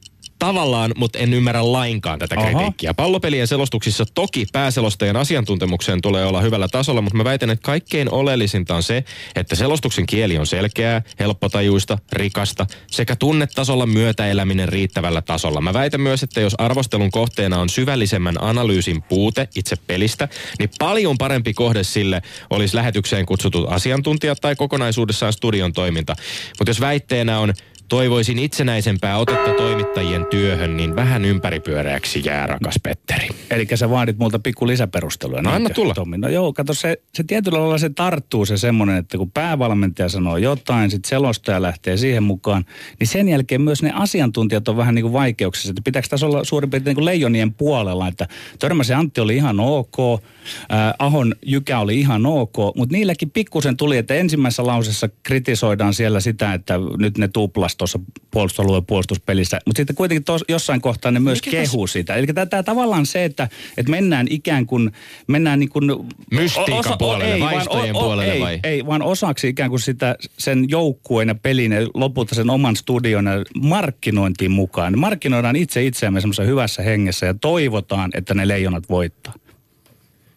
[0.46, 2.50] tavallaan, mutta en ymmärrä lainkaan tätä Aha.
[2.50, 2.94] kritiikkiä.
[2.94, 8.74] Pallopelien selostuksissa toki pääselostajan asiantuntemukseen tulee olla hyvällä tasolla, mutta mä väitän, että kaikkein oleellisinta
[8.74, 9.04] on se,
[9.36, 15.60] että selostuksen kieli on selkeää, helppotajuista, rikasta sekä tunnetasolla myötäeläminen riittävällä tasolla.
[15.60, 20.28] Mä väitän myös, että jos arvostelun kohteena on syvällisemmän analyysin puute itse pelistä,
[20.58, 26.16] niin paljon parempi kohde sille olisi lähetykseen kutsutut asiantuntijat tai kokonaisuudessaan studion toiminta.
[26.58, 27.54] Mutta jos väitteenä on
[27.88, 33.28] toivoisin itsenäisempää otetta toimittajien työhön, niin vähän ympäripyöreäksi jää, rakas Petteri.
[33.50, 35.42] Eli sä vaadit multa pikku lisäperusteluja.
[35.42, 35.94] No anna tulla.
[35.94, 36.18] Tommi?
[36.18, 40.36] No joo, kato se, se tietyllä lailla se tarttuu se semmoinen, että kun päävalmentaja sanoo
[40.36, 42.64] jotain, sitten selostaja lähtee siihen mukaan,
[43.00, 45.70] niin sen jälkeen myös ne asiantuntijat on vähän niin kuin vaikeuksissa.
[45.70, 49.60] Että pitääkö tässä olla suurin piirtein niin kuin leijonien puolella, että Törmäsen Antti oli ihan
[49.60, 50.22] ok,
[50.68, 56.20] ää, Ahon Jykä oli ihan ok, mutta niilläkin pikkusen tuli, että ensimmäisessä lausessa kritisoidaan siellä
[56.20, 61.20] sitä, että nyt ne tuplas tuossa puolustusalueen puolustuspelissä, mutta sitten kuitenkin tos, jossain kohtaa ne
[61.20, 62.14] myös Mikä kehuu sitä.
[62.14, 64.92] Eli tämä tavallaan se, että, että mennään ikään kuin,
[65.26, 65.84] mennään niin kuin...
[66.30, 68.60] Mystiikan puolelle, vaistojen puolelle ei, vai?
[68.64, 73.26] Ei, vaan osaksi ikään kuin sitä sen joukkueen ja pelin ja lopulta sen oman studion
[73.26, 74.98] ja markkinointiin mukaan.
[74.98, 79.34] Markkinoidaan itse itseämme semmoisessa hyvässä hengessä ja toivotaan, että ne leijonat voittaa.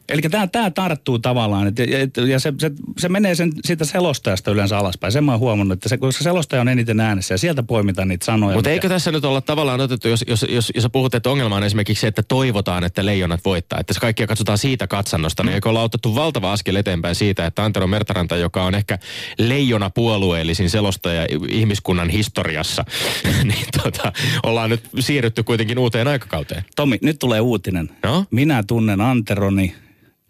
[0.09, 4.51] Eli tämä, tämä tarttuu tavallaan, et, et, ja se, se, se menee sen, siitä selostajasta
[4.51, 5.11] yleensä alaspäin.
[5.11, 8.25] Sen mä oon huomannut, että se, koska selostaja on eniten äänessä ja sieltä poimitaan niitä
[8.25, 8.55] sanoja.
[8.55, 11.63] Mutta eikö tässä nyt olla tavallaan otettu, jos, jos, jos, jos puhut, että ongelma on
[11.63, 15.69] esimerkiksi se, että toivotaan, että leijonat voittaa, että se kaikkia katsotaan siitä katsannosta, niin eikö
[15.69, 18.99] olla otettu valtava askel eteenpäin siitä, että Antero Mertaranta, joka on ehkä
[19.37, 22.85] leijona puolueellisin selostaja ihmiskunnan historiassa,
[23.43, 24.13] niin tota,
[24.43, 26.63] ollaan nyt siirrytty kuitenkin uuteen aikakauteen.
[26.75, 27.89] Tomi, nyt tulee uutinen.
[28.03, 28.25] No?
[28.31, 29.75] Minä tunnen Anteroni.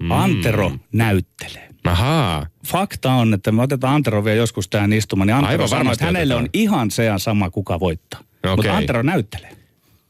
[0.09, 1.69] Antero näyttelee.
[1.83, 2.45] Ahaa.
[2.67, 6.03] Fakta on, että me otetaan Antero vielä joskus tähän istumaan, niin Antero Aivan sanoo, varmasti
[6.03, 6.43] että hänelle otetaan.
[6.43, 8.19] on ihan se ja sama, kuka voittaa.
[8.19, 8.55] Okei.
[8.55, 9.51] Mutta Antero näyttelee.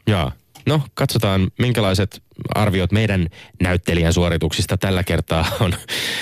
[0.07, 0.31] Jaa.
[0.67, 2.23] No, katsotaan minkälaiset
[2.55, 3.27] arviot meidän
[3.61, 5.73] näyttelijän suorituksista tällä kertaa on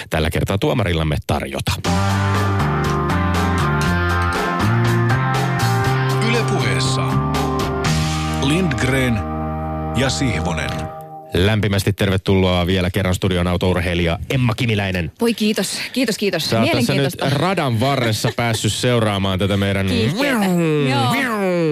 [0.09, 1.71] tällä kertaa tuomarillamme tarjota.
[6.29, 7.07] Ylepuheessa
[8.41, 9.19] Lindgren
[9.95, 10.92] ja Sihvonen.
[11.33, 15.11] Lämpimästi tervetuloa vielä kerran studion autourheilija Emma Kimiläinen.
[15.21, 16.49] Voi kiitos, kiitos, kiitos.
[16.49, 19.87] Sä oot tässä nyt radan varressa päässyt seuraamaan tätä meidän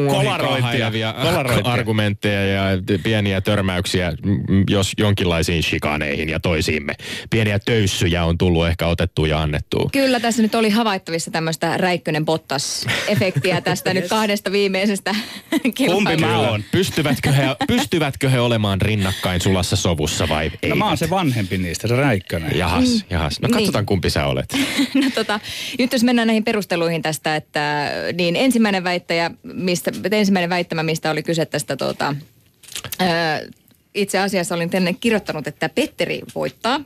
[0.08, 1.72] kolarointia, Kolarointia.
[1.72, 2.64] argumentteja ja
[3.04, 6.94] pieniä törmäyksiä, m- jos jonkinlaisiin shikaneihin ja toisiimme.
[7.30, 9.90] Pieniä töyssyjä on tullut ehkä otettua ja annettua.
[9.92, 15.16] Kyllä tässä nyt oli havaittavissa tämmöistä Räikkönen Bottas-efektiä tästä nyt kahdesta viimeisestä
[15.76, 16.28] kilpailusta.
[16.28, 16.64] mä oon?
[16.72, 20.70] Pystyvätkö he, pystyvätkö he olemaan rinnakkain sulassa sovussa vai ei?
[20.70, 22.58] No mä oon se vanhempi niistä, se Räikkönen.
[22.58, 23.42] Jahas, jahas.
[23.42, 23.88] No katsotaan Niin.
[23.88, 24.54] kumpi sä olet.
[25.04, 25.40] No tota,
[25.80, 31.24] nyt jos mennään näihin perusteluihin tästä, että niin ensimmäinen väittäjä, mistä, ensimmäinen väittämä, mistä oli
[31.24, 32.16] kyse tästä tota,
[33.00, 33.42] ää,
[33.96, 36.80] itse asiassa olin tänne kirjoittanut, että Petteri voittaa.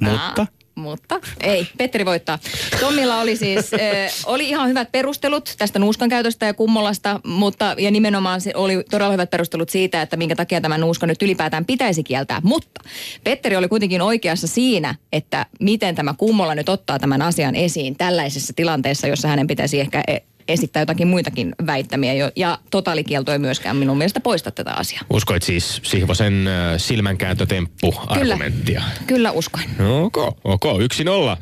[0.00, 0.42] Mutta?
[0.42, 2.38] Aa, mutta ei, Petteri voittaa.
[2.80, 3.80] Tommilla oli siis, äh,
[4.26, 9.12] oli ihan hyvät perustelut tästä nuuskan käytöstä ja kummolasta, mutta ja nimenomaan se oli todella
[9.12, 12.40] hyvät perustelut siitä, että minkä takia tämä nuuska nyt ylipäätään pitäisi kieltää.
[12.44, 12.80] Mutta
[13.24, 18.52] Petteri oli kuitenkin oikeassa siinä, että miten tämä kummola nyt ottaa tämän asian esiin tällaisessa
[18.56, 22.14] tilanteessa, jossa hänen pitäisi ehkä e- esittää jotakin muitakin väittämiä.
[22.14, 25.02] Jo, ja totaalikielto ei myöskään minun mielestä poista tätä asiaa.
[25.10, 28.82] Uskoit siis Sihvosen äh, silmänkääntötemppu argumenttia?
[29.06, 29.70] Kyllä uskoin.
[29.78, 30.64] No ok, ok.
[30.80, 31.36] Yksi nolla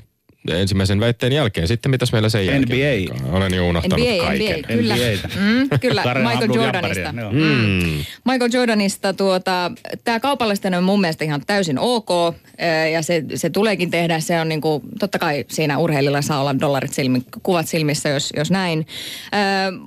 [0.50, 1.68] ensimmäisen väitteen jälkeen.
[1.68, 3.08] Sitten mitäs meillä sen jälkeen?
[3.08, 3.36] NBA.
[3.36, 4.58] Olen jo unohtanut NBA, kaiken.
[4.58, 4.94] NBA, kyllä.
[4.94, 5.28] NBAtä.
[5.40, 7.14] Mm, kyllä, Michael Jordanista.
[7.20, 7.32] Joo.
[7.32, 8.04] Mm.
[8.24, 9.72] Michael Jordanista tuota,
[10.04, 14.20] tämä kaupallistaminen on mun mielestä ihan täysin ok ö, ja se, se tuleekin tehdä.
[14.20, 18.50] Se on niinku, totta kai siinä urheilijalla saa olla dollarit silmi, kuvat silmissä, jos, jos
[18.50, 18.86] näin.
[19.34, 19.38] Ö,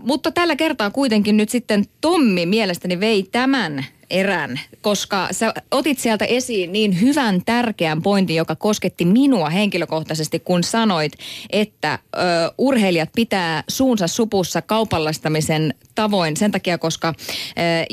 [0.03, 6.25] mutta tällä kertaa kuitenkin nyt sitten Tommi mielestäni vei tämän erän, koska sä otit sieltä
[6.25, 11.13] esiin niin hyvän tärkeän pointin, joka kosketti minua henkilökohtaisesti, kun sanoit,
[11.49, 12.17] että ö,
[12.57, 17.51] urheilijat pitää suunsa supussa kaupallistamisen tavoin sen takia, koska ö,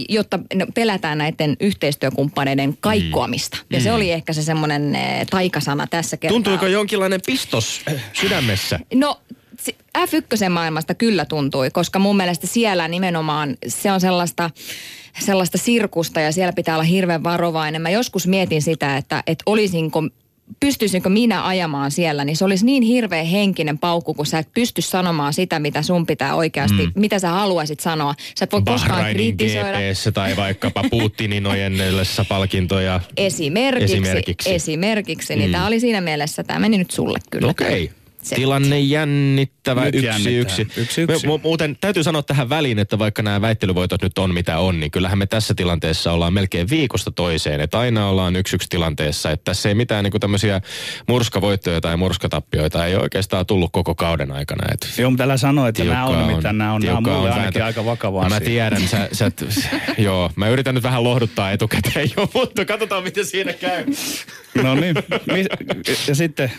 [0.09, 3.59] jotta no, pelätään näiden yhteistyökumppaneiden kaikkoamista.
[3.71, 4.99] Ja se oli ehkä se semmoinen
[5.31, 6.35] taikasana tässä kertaa.
[6.35, 7.81] Tuntuiko jonkinlainen pistos
[8.13, 8.81] sydämessä?
[8.95, 9.21] No
[9.65, 14.51] se- F1-maailmasta kyllä tuntui, koska mun mielestä siellä nimenomaan se on sellaista,
[15.21, 17.83] sellaista sirkusta ja siellä pitää olla hirveän varovainen.
[17.83, 20.03] Mä joskus mietin sitä, että, että olisinko
[20.61, 24.83] pystyisinkö minä ajamaan siellä, niin se olisi niin hirveä henkinen paukku, kun sä et pysty
[24.83, 26.93] sanomaan sitä, mitä sun pitää oikeasti, mm.
[26.97, 28.15] mitä sä haluaisit sanoa.
[28.39, 29.79] Sä et voi koskaan Bahrainin kritisoida.
[29.79, 33.01] GPssä tai vaikkapa Putinin ojennellessa palkintoja.
[33.17, 34.55] Esimerkiksi, Esimerkiksi.
[34.55, 37.51] esimerkiksi niin tämä oli siinä mielessä, tämä meni nyt sulle kyllä.
[37.51, 37.81] Okei.
[37.83, 38.02] setit.
[38.31, 40.33] Tilanne jännittävä, Nyt yksi, jännittää.
[40.41, 40.63] yksi.
[40.63, 41.27] Yksi, yksi.
[41.27, 44.81] Me, mu- muuten täytyy sanoa tähän väliin, että vaikka nämä väittelyvoitot nyt on mitä on,
[44.81, 47.61] niin kyllähän me tässä tilanteessa ollaan melkein viikosta toiseen.
[47.61, 50.61] Että aina ollaan yksi yksi tilanteessa, että tässä ei mitään niin tämmöisiä
[51.09, 54.65] murskavoittoja tai murskatappioita ei oikeastaan tullut koko kauden aikana.
[54.73, 57.19] Et Joo, mutta älä sano, että nämä on, tiukkaa nimittäin nämä on, nämä on mulle
[57.19, 59.45] on ainakin aika vakava No Mä tiedän, sä, sä et,
[59.99, 63.85] joo, mä yritän nyt vähän lohduttaa etukäteen jo, mutta katsotaan miten siinä käy.
[64.63, 64.97] No niin,
[66.09, 66.53] ja sitten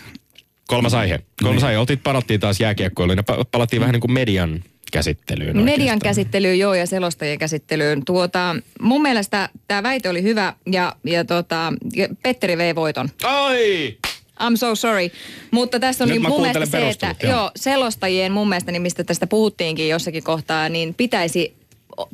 [0.66, 1.18] Kolmas aihe.
[1.42, 1.66] Kolmas Niin.
[1.66, 1.78] aihe.
[1.78, 5.56] Oltiin, palattiin taas jääkiekkoiluun ja pa- palattiin vähän niin kuin median käsittelyyn.
[5.56, 5.98] Median oikeastaan.
[6.00, 8.04] käsittelyyn, joo, ja selostajien käsittelyyn.
[8.04, 13.08] Tuota, mun mielestä tämä väite oli hyvä, ja, ja, tota, ja Petteri vei voiton.
[13.22, 13.96] Ai!
[14.40, 15.10] I'm so sorry.
[15.50, 17.32] Mutta tässä on Nyt niin mun mielestä se, että joo.
[17.32, 21.54] joo, selostajien mun mielestä, niin mistä tästä puhuttiinkin jossakin kohtaa, niin pitäisi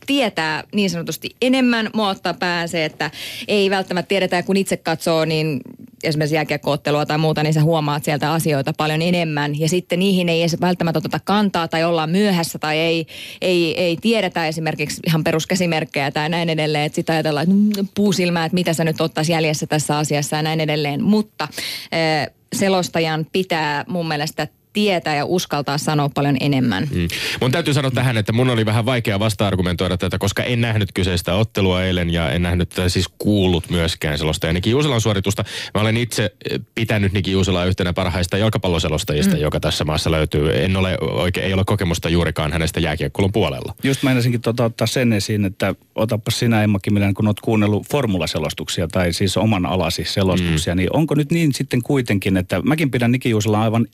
[0.06, 1.90] tietää niin sanotusti enemmän.
[1.94, 3.10] Mua ottaa päähän se, että
[3.48, 5.60] ei välttämättä tiedetä, ja kun itse katsoo, niin
[6.04, 9.60] esimerkiksi jääkiekkoottelua tai muuta, niin sä huomaat sieltä asioita paljon enemmän.
[9.60, 13.06] Ja sitten niihin ei edes välttämättä oteta kantaa tai ollaan myöhässä tai ei,
[13.40, 16.84] ei, ei tiedetä esimerkiksi ihan peruskäsimerkkejä tai näin edelleen.
[16.84, 20.42] Että sitten ajatellaan, että mm, puusilmää, että mitä sä nyt ottaisi jäljessä tässä asiassa ja
[20.42, 21.02] näin edelleen.
[21.02, 21.48] Mutta
[21.92, 26.88] eh, selostajan pitää mun mielestä tietää ja uskaltaa sanoa paljon enemmän.
[26.90, 27.08] Mm.
[27.40, 31.34] Mun täytyy sanoa tähän, että mun oli vähän vaikea vasta-argumentoida tätä, koska en nähnyt kyseistä
[31.34, 34.46] ottelua eilen ja en nähnyt tai siis kuullut myöskään selosta.
[34.46, 35.44] Ja Niki Juuselan suoritusta.
[35.74, 39.42] Mä olen itse eh, pitänyt Niki Juuselaa yhtenä parhaista jalkapalloselostajista, mm.
[39.42, 40.64] joka tässä maassa löytyy.
[40.64, 43.74] En ole oikein, ei ole kokemusta juurikaan hänestä jääkiekkoilun puolella.
[43.82, 48.88] Just meinasinkin tota ottaa sen esiin, että otappa sinä Emma Kimilän, kun olet kuunnellut formulaselostuksia
[48.88, 50.76] tai siis oman alasi selostuksia, mm.
[50.76, 53.86] niin onko nyt niin sitten kuitenkin, että mäkin pidän Niki Juusela aivan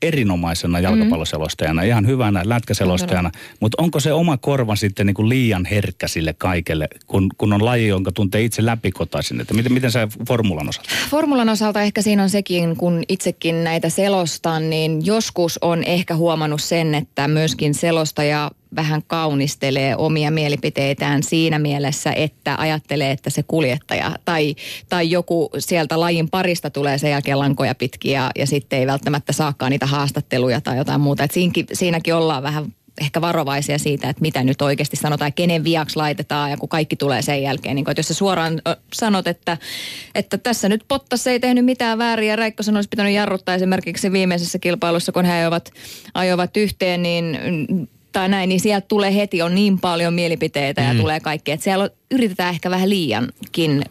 [0.66, 6.08] erinomaisena jalkapalloselostajana, ihan hyvänä lätkäselostajana, mutta onko se oma korva sitten niin kuin liian herkkä
[6.08, 10.68] sille kaikelle, kun, kun on laji, jonka tuntee itse läpikotaisin, että miten, miten sä formulan
[10.68, 10.90] osalta?
[11.10, 16.62] Formulan osalta ehkä siinä on sekin, kun itsekin näitä selostan, niin joskus on ehkä huomannut
[16.62, 24.12] sen, että myöskin selostaja vähän kaunistelee omia mielipiteitään siinä mielessä, että ajattelee, että se kuljettaja
[24.24, 24.54] tai,
[24.88, 29.32] tai joku sieltä lajin parista tulee sen jälkeen lankoja pitkin ja, ja sitten ei välttämättä
[29.32, 31.24] saakaan niitä haastatteluja tai jotain muuta.
[31.24, 35.96] Et siinäkin, siinäkin ollaan vähän ehkä varovaisia siitä, että mitä nyt oikeasti sanotaan kenen viaksi
[35.96, 37.74] laitetaan ja kun kaikki tulee sen jälkeen.
[37.74, 39.58] Niin kun, että jos sä suoraan sanot, että,
[40.14, 44.58] että tässä nyt Pottas ei tehnyt mitään väärin ja Räikkösen olisi pitänyt jarruttaa esimerkiksi viimeisessä
[44.58, 45.70] kilpailussa, kun he ajoivat,
[46.14, 47.38] ajoivat yhteen, niin
[48.16, 51.64] mm, tai näin, niin sieltä tulee heti on niin paljon mielipiteitä ja tulee kaikkea, että
[51.64, 53.82] siellä on, yritetään ehkä vähän liiankin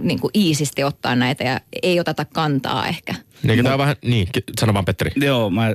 [0.00, 3.14] niin kuin iisisti ottaa näitä ja ei oteta kantaa ehkä.
[3.42, 4.28] Niin, tämä on vähän, niin,
[4.60, 5.10] sano vaan Petteri.
[5.16, 5.74] Joo, mä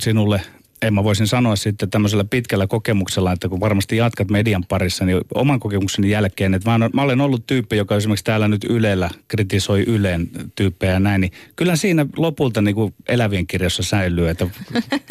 [0.00, 0.40] sinulle,
[0.82, 5.20] en mä voisin sanoa sitten tämmöisellä pitkällä kokemuksella, että kun varmasti jatkat median parissa, niin
[5.34, 9.10] oman kokemukseni jälkeen, että mä, olen- mä olen ollut tyyppi, joka esimerkiksi täällä nyt Ylellä
[9.28, 14.46] kritisoi Yleen tyyppejä ja näin, niin kyllä siinä lopulta niin kuin elävien kirjassa säilyy, että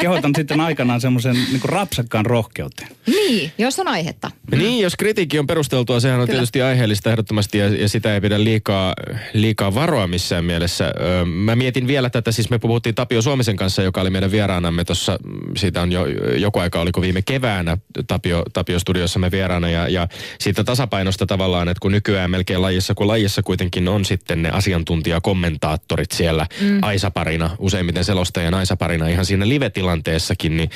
[0.02, 2.90] kehotan sitten aikanaan semmoisen niin kuin rapsakkaan rohkeuteen.
[3.08, 4.32] Niin, jos on aihetta.
[4.52, 6.38] Niin, jos kritiikki on perusteltua, sehän on Kyllä.
[6.38, 8.94] tietysti aiheellista ehdottomasti ja, ja sitä ei pidä liikaa,
[9.34, 10.86] liikaa varoa missään mielessä.
[11.22, 14.86] Ö, mä mietin vielä tätä, siis me puhuttiin Tapio Suomisen kanssa, joka oli meidän vieraanamme
[14.86, 15.20] tuossa,
[15.60, 16.06] siitä on jo
[16.38, 20.08] joku aika, oliko viime keväänä Tapio, Tapio Studiossamme vieraana ja, ja
[20.40, 26.12] siitä tasapainosta tavallaan, että kun nykyään melkein lajissa, kun lajissa kuitenkin on sitten ne asiantuntijakommentaattorit
[26.12, 26.80] siellä mm.
[26.82, 30.70] aisaparina, useimmiten selostajan aisaparina ihan siinä live-tilanteessakin, niin,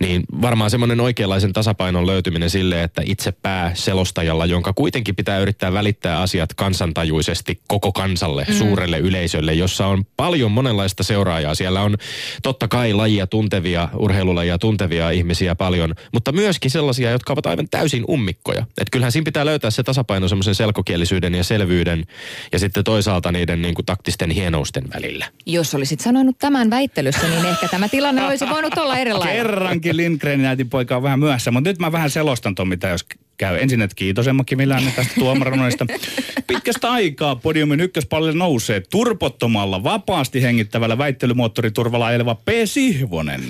[0.00, 5.72] niin varmaan semmoinen oikeanlaisen tasapainon löytyminen sille, että itse pää selostajalla, jonka kuitenkin pitää yrittää
[5.72, 8.54] välittää asiat kansantajuisesti koko kansalle, mm.
[8.54, 11.54] suurelle yleisölle, jossa on paljon monenlaista seuraajaa.
[11.54, 11.96] Siellä on
[12.42, 13.88] totta kai lajia tuntevia,
[14.22, 18.66] urheilulajia tuntevia ihmisiä paljon, mutta myöskin sellaisia, jotka ovat aivan täysin ummikkoja.
[18.80, 22.04] Et kyllähän siinä pitää löytää se tasapaino semmoisen selkokielisyyden ja selvyyden
[22.52, 25.26] ja sitten toisaalta niiden niin kuin taktisten hienousten välillä.
[25.46, 29.36] Jos olisit sanonut tämän väittelyssä, niin ehkä tämä tilanne olisi voinut olla erilainen.
[29.36, 33.04] Kerrankin Lindgrenin äitin poika on vähän myöhässä, mutta nyt mä vähän selostan ton, mitä jos
[33.36, 33.58] käy.
[33.60, 35.86] Ensin, että kiitos Emma Kimiläinen tästä tuomaroinnista.
[36.46, 42.48] Pitkästä aikaa podiumin ykköspallille nousee turpottomalla, vapaasti hengittävällä väittelymoottoriturvalla ajeleva P.
[42.64, 43.42] Sihvonen.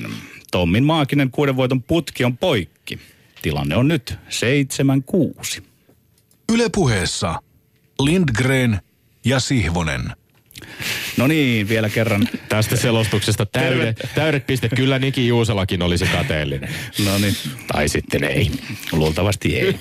[0.53, 2.99] Tommin maaginen kuuden voiton putki on poikki.
[3.43, 4.19] Tilanne on nyt
[5.59, 5.63] 7-6.
[6.53, 7.43] Yle puheessa
[8.01, 8.81] Lindgren
[9.25, 10.13] ja Sihvonen.
[11.17, 12.29] No niin, vielä kerran.
[12.49, 14.73] Tästä selostuksesta täydet, täydet pistet.
[14.77, 16.69] Kyllä Niki Juuselakin olisi kateellinen.
[17.05, 17.37] No niin,
[17.73, 18.51] Tai sitten ei.
[18.93, 19.79] luultavasti ei.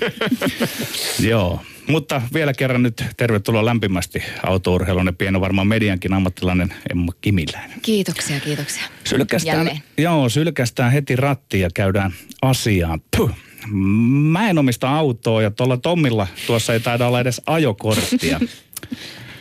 [1.30, 7.80] Joo, mutta vielä kerran nyt tervetuloa lämpimästi autourheilun ja pieno varmaan mediankin ammattilainen Emma Kimiläinen.
[7.82, 8.84] Kiitoksia, kiitoksia.
[9.04, 9.84] Sylkästään, Jälleen.
[9.98, 13.02] joo, sylkästään heti rattiin ja käydään asiaan.
[13.18, 13.32] Puh.
[14.32, 18.40] Mä en omista autoa ja tuolla Tommilla tuossa ei taida olla edes ajokorttia.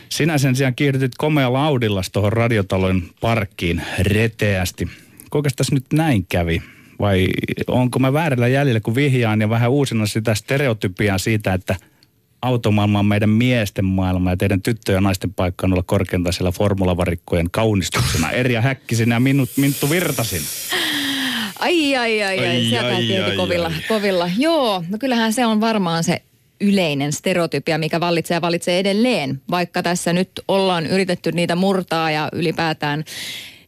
[0.09, 4.87] Sinä sen sijaan kiihdytit komealla Audilla tuohon radiotalon parkkiin reteästi.
[5.29, 6.61] kuinka tässä nyt näin kävi?
[6.99, 7.27] Vai
[7.67, 11.75] onko mä väärällä jäljellä, kun vihjaan ja vähän uusina sitä stereotypiaa siitä, että
[12.41, 16.51] automaailma on meidän miesten maailma ja teidän tyttöjen ja naisten paikka on olla korkeintaan siellä
[16.51, 18.31] formulavarikkojen kaunistuksena.
[18.31, 20.41] Erja Häkkisin ja Minut, Minttu Virtasin.
[21.59, 23.73] Ai, ai, ai, ai, Ai, sieltä ai, kovilla, ai.
[23.87, 24.29] kovilla.
[24.37, 26.21] Joo, no kyllähän se on varmaan se
[26.61, 29.41] yleinen stereotypia, mikä vallitsee ja vallitsee edelleen.
[29.51, 33.03] Vaikka tässä nyt ollaan yritetty niitä murtaa ja ylipäätään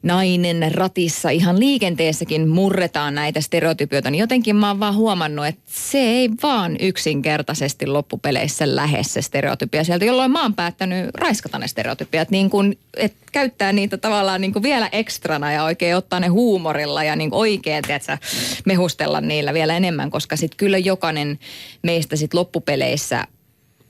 [0.04, 5.98] nainen ratissa ihan liikenteessäkin murretaan näitä stereotypioita, niin jotenkin mä oon vaan huomannut, että se
[5.98, 12.32] ei vaan yksinkertaisesti loppupeleissä lähde se stereotypia sieltä, jolloin mä oon päättänyt raiskata ne stereotypiat,
[12.32, 17.04] niin kun, että käyttää niitä tavallaan niin kuin vielä ekstrana ja oikein ottaa ne huumorilla
[17.04, 18.18] ja niin kuin oikein, tiedätkö,
[18.66, 21.40] mehustella niillä vielä enemmän, koska sitten kyllä jokainen
[21.82, 23.28] meistä sitten loppupeleissä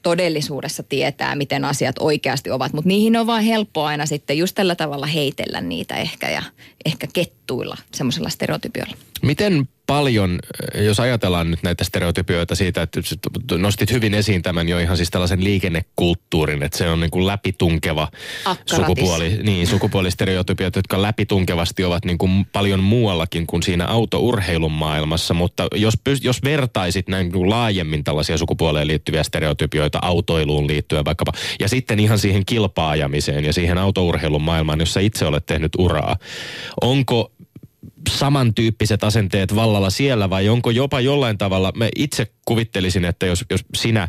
[0.03, 2.73] todellisuudessa tietää, miten asiat oikeasti ovat.
[2.73, 6.43] Mutta niihin on vaan helppo aina sitten just tällä tavalla heitellä niitä ehkä ja
[6.85, 8.93] ehkä kettuilla semmoisella stereotypiolla.
[9.21, 10.39] Miten paljon,
[10.75, 13.01] jos ajatellaan nyt näitä stereotypioita siitä, että
[13.57, 18.07] nostit hyvin esiin tämän jo ihan siis tällaisen liikennekulttuurin, että se on niin kuin läpitunkeva
[18.45, 18.75] Akkaratis.
[18.75, 25.67] sukupuoli, niin, sukupuolistereotypiat, jotka läpitunkevasti ovat niin kuin paljon muuallakin kuin siinä autourheilun maailmassa, mutta
[25.75, 31.69] jos, jos vertaisit näin niin kuin laajemmin tällaisia sukupuoleen liittyviä stereotypioita autoiluun liittyen vaikkapa, ja
[31.69, 36.17] sitten ihan siihen kilpaajamiseen ja siihen autourheilun maailmaan, jossa itse olet tehnyt uraa,
[36.81, 37.32] onko
[38.09, 43.65] samantyyppiset asenteet vallalla siellä vai onko jopa jollain tavalla, mä itse kuvittelisin, että jos, jos
[43.75, 44.07] sinä,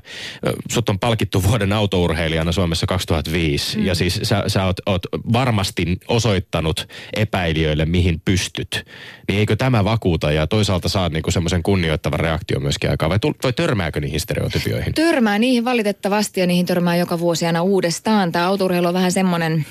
[0.72, 3.86] sut on palkittu vuoden autourheilijana Suomessa 2005 mm.
[3.86, 5.02] ja siis sä, sä oot, oot
[5.32, 8.84] varmasti osoittanut epäilijöille mihin pystyt,
[9.28, 13.52] niin eikö tämä vakuuta ja toisaalta saa niinku semmoisen kunnioittavan reaktion myöskin aikaa vai, vai
[13.52, 14.94] törmääkö niihin stereotypioihin?
[14.94, 18.32] Törmää niihin valitettavasti ja niihin törmää joka vuosi aina uudestaan.
[18.32, 19.66] Tämä autourheilu on vähän semmoinen,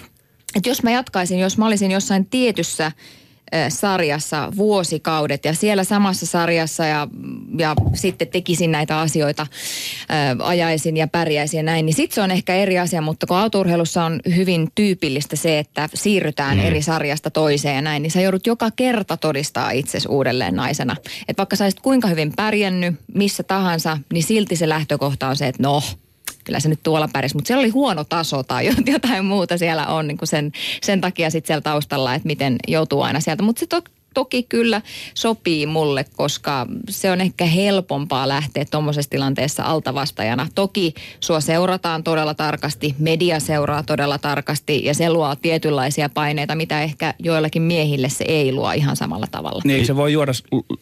[0.55, 2.91] että jos mä jatkaisin, jos mä olisin jossain tietyssä
[3.69, 7.07] sarjassa vuosikaudet ja siellä samassa sarjassa ja,
[7.57, 9.47] ja sitten tekisin näitä asioita,
[10.39, 13.37] ö, ajaisin ja pärjäisin ja näin, niin sitten se on ehkä eri asia, mutta kun
[13.37, 16.63] autourheilussa on hyvin tyypillistä se, että siirrytään mm.
[16.63, 20.95] eri sarjasta toiseen ja näin, niin sä joudut joka kerta todistaa itsesi uudelleen naisena.
[21.27, 25.47] Että vaikka sä olisit kuinka hyvin pärjännyt missä tahansa, niin silti se lähtökohta on se,
[25.47, 25.81] että no,
[26.43, 30.07] kyllä se nyt tuolla pärjäsi, mutta siellä oli huono taso tai jotain muuta siellä on
[30.07, 30.51] niin kuin sen,
[30.81, 33.43] sen takia sitten siellä taustalla, että miten joutuu aina sieltä.
[33.43, 33.81] Mutta se to,
[34.13, 34.81] toki kyllä
[35.13, 40.47] sopii mulle, koska se on ehkä helpompaa lähteä tuommoisessa tilanteessa altavastajana.
[40.55, 46.81] Toki sua seurataan todella tarkasti, media seuraa todella tarkasti ja se luo tietynlaisia paineita, mitä
[46.81, 49.61] ehkä joillakin miehille se ei luo ihan samalla tavalla.
[49.63, 50.31] Niin se voi juoda,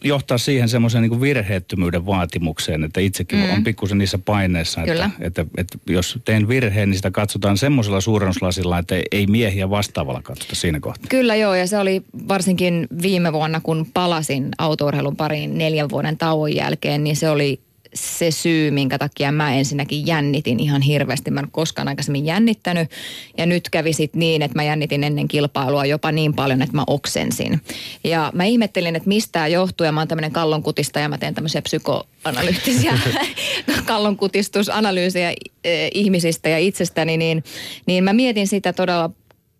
[0.04, 3.52] johtaa siihen semmoisen niin virheettömyyden vaatimukseen, että itsekin mm.
[3.52, 5.10] on pikkusen niissä paineissa, että, Kyllä.
[5.20, 9.70] että, että, että jos teen virheen, niin sitä katsotaan semmoisella suurennuslasilla, että ei- ei miehiä
[9.70, 11.06] vastaavalla katsota siinä kohtaa.
[11.08, 16.54] Kyllä joo, ja se oli varsinkin viime vuonna, kun palasin autourheilun pariin neljän vuoden tauon
[16.54, 17.60] jälkeen, niin se oli
[17.94, 21.30] se syy, minkä takia mä ensinnäkin jännitin ihan hirveästi.
[21.30, 22.90] Mä en koskaan aikaisemmin jännittänyt.
[23.38, 26.84] Ja nyt kävi sit niin, että mä jännitin ennen kilpailua jopa niin paljon, että mä
[26.86, 27.60] oksensin.
[28.04, 29.84] Ja mä ihmettelin, että mistä tämä johtuu.
[29.84, 32.98] Ja mä oon tämmöinen kallonkutista ja mä teen tämmöisiä psykoanalyyttisiä
[33.86, 35.32] kallonkutistusanalyysiä
[35.64, 37.16] eh, ihmisistä ja itsestäni.
[37.16, 37.44] Niin,
[37.86, 39.10] niin mä mietin sitä todella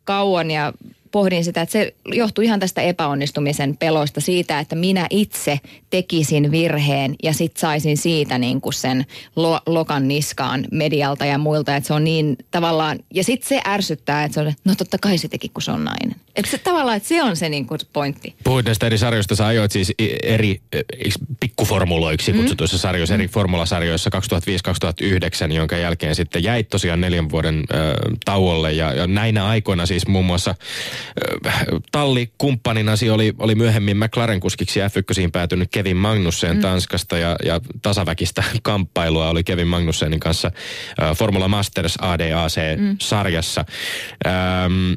[0.05, 0.73] kauan ja
[1.13, 7.15] pohdin sitä, että se johtui ihan tästä epäonnistumisen pelosta siitä, että minä itse tekisin virheen
[7.23, 11.95] ja sit saisin siitä niin kuin sen lo- lokan niskaan medialta ja muilta, että se
[11.95, 15.49] on niin tavallaan, ja sitten se ärsyttää, että se on, no totta kai se teki,
[15.49, 16.17] kun se on nainen.
[16.37, 18.35] Että se tavallaan, että se on se niin kuin pointti.
[18.45, 20.85] Puhuit näistä eri sarjoista, sä ajoit siis eri eh,
[21.41, 24.11] pikkuformuloiksi kutsutuissa sarjoissa, eri formulasarjoissa
[25.49, 27.81] 2005-2009, jonka jälkeen sitten jäit tosiaan neljän vuoden äh,
[28.25, 30.55] tauolle ja, ja näinä aikoina siis muun muassa
[31.93, 36.61] tallikumppaninasi oli, oli myöhemmin McLaren-kuskiksi F1 päätynyt Kevin Magnussen mm.
[36.61, 40.51] Tanskasta ja, ja tasaväkistä kamppailua oli Kevin Magnussenin kanssa
[41.03, 43.65] äh, Formula Masters ADAC-sarjassa.
[44.27, 44.93] Ähm,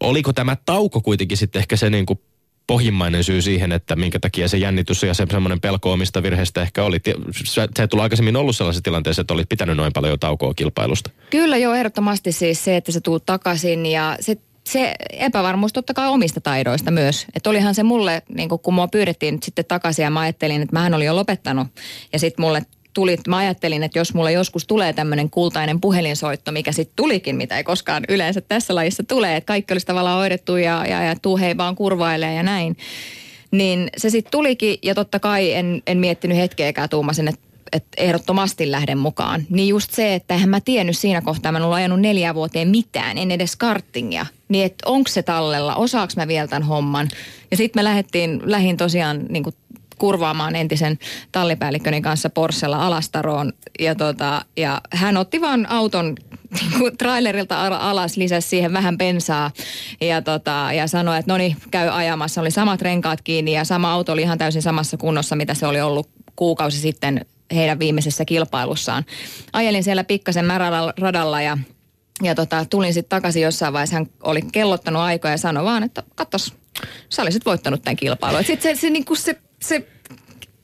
[0.00, 2.20] oliko tämä tauko kuitenkin sitten ehkä se niin kuin
[2.66, 6.84] pohjimmainen syy siihen, että minkä takia se jännitys ja se semmoinen pelko omista virheistä ehkä
[6.84, 7.00] oli.
[7.00, 7.14] Ti-
[7.44, 11.10] Sä, sä et aikaisemmin ollut sellaisessa tilanteessa, että olit pitänyt noin paljon taukoa kilpailusta.
[11.30, 16.08] Kyllä joo, ehdottomasti siis se, että sä tuut takaisin ja se, se epävarmuus totta kai
[16.08, 17.26] omista taidoista myös.
[17.34, 20.76] Että olihan se mulle, niin kun mua pyydettiin nyt sitten takaisin ja mä ajattelin, että
[20.76, 21.66] mähän olin jo lopettanut.
[22.12, 22.62] Ja sitten mulle
[22.94, 27.56] tuli, mä ajattelin, että jos mulla joskus tulee tämmöinen kultainen puhelinsoitto, mikä sitten tulikin, mitä
[27.56, 31.38] ei koskaan yleensä tässä lajissa tule, että kaikki olisi tavallaan hoidettu ja, ja, ja tuu
[31.38, 32.76] hei vaan kurvailee ja näin.
[33.50, 38.70] Niin se sitten tulikin ja totta kai en, en miettinyt hetkeäkään tuumasin, että että ehdottomasti
[38.70, 39.46] lähden mukaan.
[39.50, 42.68] Niin just se, että eihän mä tiennyt siinä kohtaa, mä en ollut ajanut neljä vuoteen
[42.68, 44.26] mitään, en edes karttingia.
[44.48, 47.08] Niin että onko se tallella, osaaks mä vielä tämän homman.
[47.50, 49.54] Ja sitten me lähdettiin, lähin tosiaan niin kuin
[49.98, 50.98] kurvaamaan entisen
[51.32, 53.52] tallipäällikköni kanssa Porschella Alastaroon.
[53.80, 56.14] Ja, tota, ja hän otti vaan auton
[56.78, 59.50] niin trailerilta alas, lisäsi siihen vähän bensaa
[60.00, 62.40] ja, tota, ja sanoi, että no niin, käy ajamassa.
[62.40, 65.80] Oli samat renkaat kiinni ja sama auto oli ihan täysin samassa kunnossa, mitä se oli
[65.80, 69.04] ollut kuukausi sitten heidän viimeisessä kilpailussaan.
[69.52, 70.46] Ajelin siellä pikkasen
[70.98, 71.58] radalla ja
[72.22, 76.02] ja tota, tulin sitten takaisin jossain vaiheessa, hän oli kellottanut aikoja ja sanoi vaan, että
[76.14, 76.54] katsos,
[77.08, 78.44] sä olisit voittanut tämän kilpailun.
[78.44, 79.86] Sitten se, se, niin se, se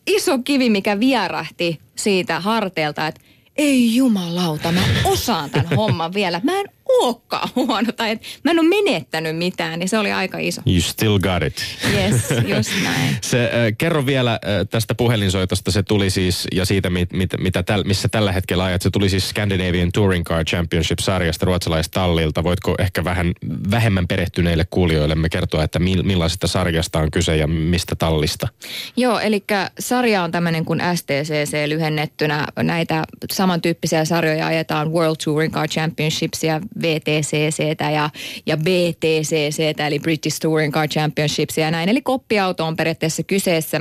[0.07, 3.21] iso kivi, mikä vierähti siitä harteelta, että
[3.57, 6.41] ei jumalauta, mä osaan tämän homman vielä.
[6.45, 10.39] Mä en olekaan huono tai että mä en ole menettänyt mitään, niin se oli aika
[10.39, 10.63] iso.
[10.67, 11.65] You still got it.
[11.95, 12.15] Yes,
[12.57, 13.17] just näin.
[13.21, 14.39] se, äh, kerro vielä äh,
[14.71, 18.83] tästä puhelinsoitosta, se tuli siis, ja siitä mit, mit, mitä täl, missä tällä hetkellä ajat,
[18.83, 22.45] se tuli siis Scandinavian Touring Car Championship-sarjasta ruotsalaistallilta.
[22.45, 23.33] Voitko ehkä vähän
[23.71, 28.49] vähemmän perehtyneille kuulijoillemme kertoa, että mi, millaisesta sarjasta on kyse ja mistä tallista?
[28.97, 29.45] Joo, eli
[29.79, 32.47] sarja on tämmöinen kuin STCC lyhennettynä.
[32.63, 36.45] Näitä samantyyppisiä sarjoja ajetaan World Touring Car Championships
[36.83, 37.59] VTCC
[37.93, 38.11] ja,
[38.47, 41.89] ja BTCC, eli British Touring Car Championships ja näin.
[41.89, 43.79] Eli koppiauto on periaatteessa kyseessä,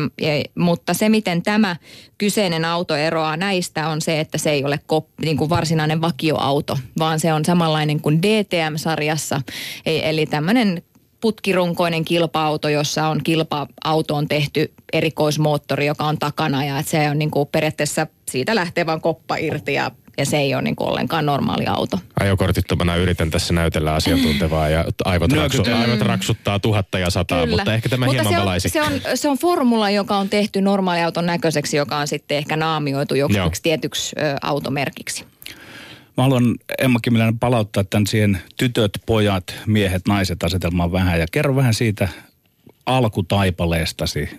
[0.56, 1.76] mutta se miten tämä
[2.18, 6.78] kyseinen auto eroaa näistä on se, että se ei ole kop, niin kuin varsinainen vakioauto,
[7.00, 9.42] vaan se on samanlainen kuin DTM-sarjassa,
[9.86, 10.82] eli tämmöinen
[11.22, 17.32] putkirunkoinen kilpa-auto, jossa on kilpa-autoon tehty erikoismoottori, joka on takana ja että se on niin
[17.32, 21.26] kuin periaatteessa siitä lähtee vaan koppa irti ja ja se ei ole niin kuin ollenkaan
[21.26, 22.00] normaali auto.
[22.20, 27.58] Ajokortittomana yritän tässä näytellä asiantuntevaa ja aivot, raksu, aivot raksuttaa tuhatta ja sataa, Kyllä.
[27.58, 28.70] mutta ehkä tämä mutta hieman se on, valaisi.
[28.70, 33.16] Se on, se on formula, joka on tehty normaaliauton näköiseksi, joka on sitten ehkä naamioitu
[33.16, 35.26] joksi tietyksi ö, automerkiksi.
[36.18, 41.56] Mä haluan Emma Kimiläinen palauttaa tämän siihen tytöt, pojat, miehet, naiset asetelmaan vähän ja kerro
[41.56, 42.08] vähän siitä
[42.86, 44.30] alkutaipaleestasi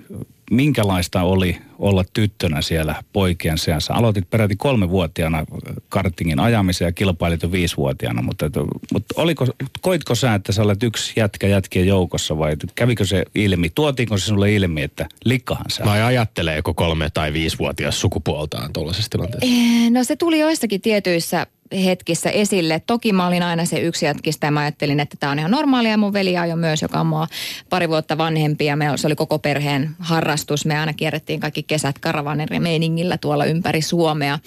[0.51, 3.95] minkälaista oli olla tyttönä siellä poikien seassa?
[3.95, 5.45] Aloitit peräti kolmevuotiaana
[5.89, 8.51] kartingin ajamisen ja kilpailit jo viisivuotiaana, mutta,
[8.93, 9.47] mutta oliko,
[9.81, 13.71] koitko sä, että sä olet yksi jätkä jätkien joukossa vai kävikö se ilmi?
[13.75, 15.85] Tuotiinko se sinulle ilmi, että likkahan sä?
[15.85, 19.47] Vai ajatteleeko kolme- tai viisivuotias sukupuoltaan tuollaisessa tilanteessa?
[19.91, 21.47] No se tuli joissakin tietyissä
[21.85, 22.83] hetkissä esille.
[22.87, 25.97] Toki mä olin aina se yksi jätkistä ja mä ajattelin, että tämä on ihan normaalia.
[25.97, 27.27] Mun veli jo myös, joka on mua
[27.71, 30.67] pari vuotta vanhempi ja me, se oli koko perheen harrastus.
[30.67, 34.39] Me aina kierrettiin kaikki kesät karavanen meiningillä tuolla ympäri Suomea.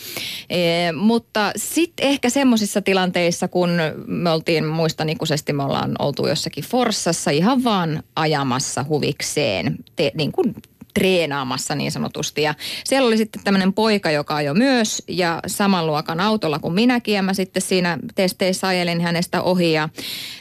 [0.49, 3.69] E, mutta sitten ehkä semmoisissa tilanteissa, kun
[4.07, 9.75] me oltiin, muistan ikuisesti, me ollaan oltu jossakin Forssassa ihan vaan ajamassa huvikseen.
[9.95, 10.55] Te, niin kuin
[10.93, 12.41] treenaamassa niin sanotusti.
[12.41, 17.13] Ja siellä oli sitten tämmöinen poika, joka ajoi myös ja saman luokan autolla kuin minäkin.
[17.13, 19.89] Ja mä sitten siinä testeissä ajelin hänestä ohi ja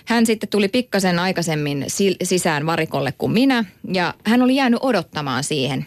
[0.04, 1.84] hän sitten tuli pikkasen aikaisemmin
[2.22, 3.64] sisään varikolle kuin minä.
[3.92, 5.86] Ja hän oli jäänyt odottamaan siihen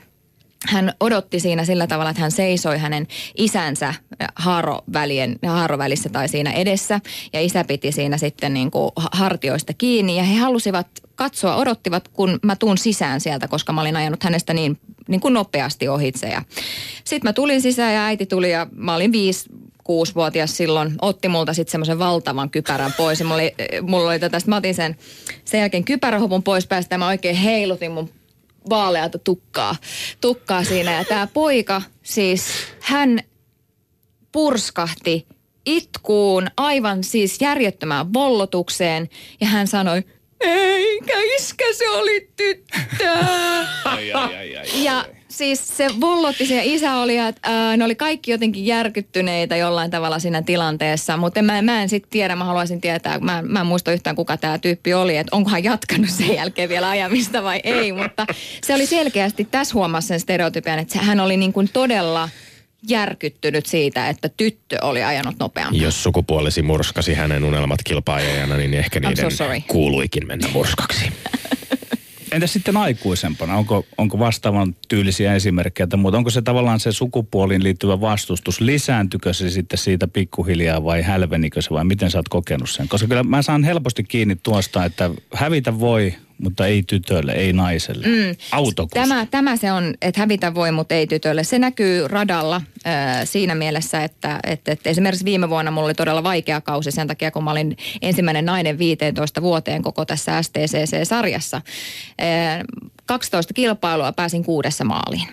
[0.68, 3.08] hän odotti siinä sillä tavalla, että hän seisoi hänen
[3.38, 3.94] isänsä
[4.36, 7.00] haarovälien, haarovälissä tai siinä edessä.
[7.34, 12.40] Ja isä piti siinä sitten niin kuin hartioista kiinni ja he halusivat katsoa, odottivat kun
[12.44, 16.38] mä tuun sisään sieltä, koska mä olin ajanut hänestä niin, niin kuin nopeasti ohitse.
[17.04, 19.50] Sitten mä tulin sisään ja äiti tuli ja mä olin viisi
[19.84, 23.20] kuusivuotias silloin, otti multa sitten semmoisen valtavan kypärän pois.
[23.20, 24.96] Ja mulla oli, mulla oli tätä, mä otin sen,
[25.46, 28.10] sen jälkeen kypärähopun pois päästä ja mä oikein heilutin mun
[28.70, 29.76] vaaleata tukkaa,
[30.22, 30.94] tukkaa siinä.
[30.94, 32.44] Ja tämä poika siis,
[32.80, 33.20] hän
[34.32, 35.28] purskahti
[35.66, 39.10] itkuun aivan siis järjettömään vollotukseen
[39.42, 40.04] ja hän sanoi,
[40.40, 43.12] eikä iskä se oli tyttö.
[43.86, 45.06] ai, ai, ai, ai, ja
[45.38, 50.20] siis se vollotti se isä oli, että ää, ne oli kaikki jotenkin järkyttyneitä jollain tavalla
[50.20, 51.18] siinä tilanteessa.
[51.18, 54.38] Mutta mä, mä en sitten tiedä, mä haluaisin tietää, mä, mä en muista yhtään kuka
[54.38, 57.92] tämä tyyppi oli, että onkohan jatkanut sen jälkeen vielä ajamista vai ei.
[57.92, 58.26] Mutta
[58.64, 62.30] se oli selkeästi, tässä huomassa sen stereotypian, että hän oli niin kuin todella
[62.88, 65.82] järkyttynyt siitä, että tyttö oli ajanut nopeammin.
[65.82, 71.06] Jos sukupuolesi murskasi hänen unelmat kilpaajana, niin ehkä niiden so kuuluikin mennä murskaksi.
[72.34, 73.56] Entä sitten aikuisempana?
[73.56, 76.18] Onko, onko vastaavan tyylisiä esimerkkejä tai muuta?
[76.18, 78.62] Onko se tavallaan se sukupuoliin liittyvä vastustus?
[78.62, 82.88] Lisääntykö se sitten siitä pikkuhiljaa vai hälvenikö se vai miten sä oot kokenut sen?
[82.88, 88.08] Koska kyllä mä saan helposti kiinni tuosta, että hävitä voi, mutta ei tytölle, ei naiselle.
[88.08, 88.36] Mm.
[88.94, 91.44] Tämä, tämä se on, että hävitä voi, mutta ei tytölle.
[91.44, 96.24] Se näkyy radalla äh, siinä mielessä, että, että, että esimerkiksi viime vuonna mulla oli todella
[96.24, 101.62] vaikea kausi sen takia, kun mä olin ensimmäinen nainen 15 vuoteen koko tässä STCC-sarjassa.
[102.22, 102.60] Äh,
[103.06, 105.28] 12 kilpailua pääsin kuudessa maaliin.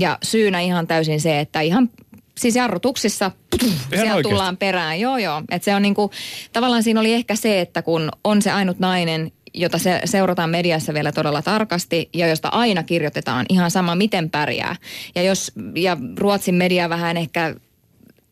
[0.00, 1.90] Ja syynä ihan täysin se, että ihan
[2.38, 3.30] siis jarrutuksissa
[3.60, 4.22] siellä oikeasti?
[4.22, 5.00] tullaan perään.
[5.00, 5.42] Joo, joo.
[5.50, 6.10] Et se on niinku,
[6.52, 10.94] tavallaan siinä oli ehkä se, että kun on se ainut nainen, jota se seurataan mediassa
[10.94, 14.76] vielä todella tarkasti ja josta aina kirjoitetaan ihan sama, miten pärjää.
[15.14, 17.54] Ja, jos, ja Ruotsin media vähän ehkä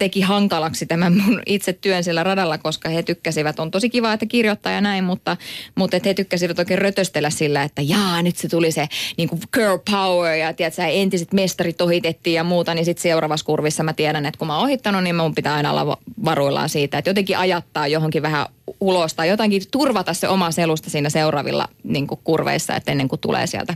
[0.00, 4.26] teki hankalaksi tämän mun itse työn siellä radalla, koska he tykkäsivät, on tosi kiva, että
[4.26, 5.36] kirjoittaa ja näin, mutta,
[5.74, 9.40] mutta että he tykkäsivät oikein rötöstellä sillä, että jaa, nyt se tuli se niin kuin
[9.52, 14.26] girl power ja tiedätkö, entiset mestarit ohitettiin ja muuta, niin sitten seuraavassa kurvissa mä tiedän,
[14.26, 17.38] että kun mä oon ohittanut, niin mun pitää aina olla va- varuillaan siitä, että jotenkin
[17.38, 18.46] ajattaa johonkin vähän
[18.80, 23.20] ulos tai jotenkin turvata se oma selusta siinä seuraavilla niin kuin kurveissa, että ennen kuin
[23.20, 23.74] tulee sieltä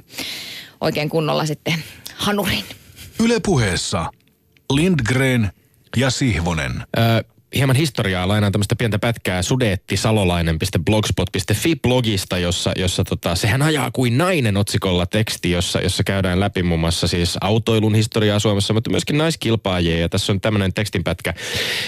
[0.81, 1.75] oikein kunnolla sitten
[2.15, 2.65] hanurin.
[3.21, 4.11] Yle puheessa
[4.73, 5.51] Lindgren
[5.97, 6.85] ja Sihvonen.
[6.99, 7.21] Öö,
[7.55, 14.57] hieman historiaa, lainaan tämmöistä pientä pätkää sudeettisalolainen.blogspot.fi blogista, jossa, jossa tota, sehän ajaa kuin nainen
[14.57, 19.99] otsikolla teksti, jossa, jossa käydään läpi muun muassa siis autoilun historiaa Suomessa, mutta myöskin naiskilpaajia.
[19.99, 21.35] Ja tässä on tämmöinen tekstinpätkä.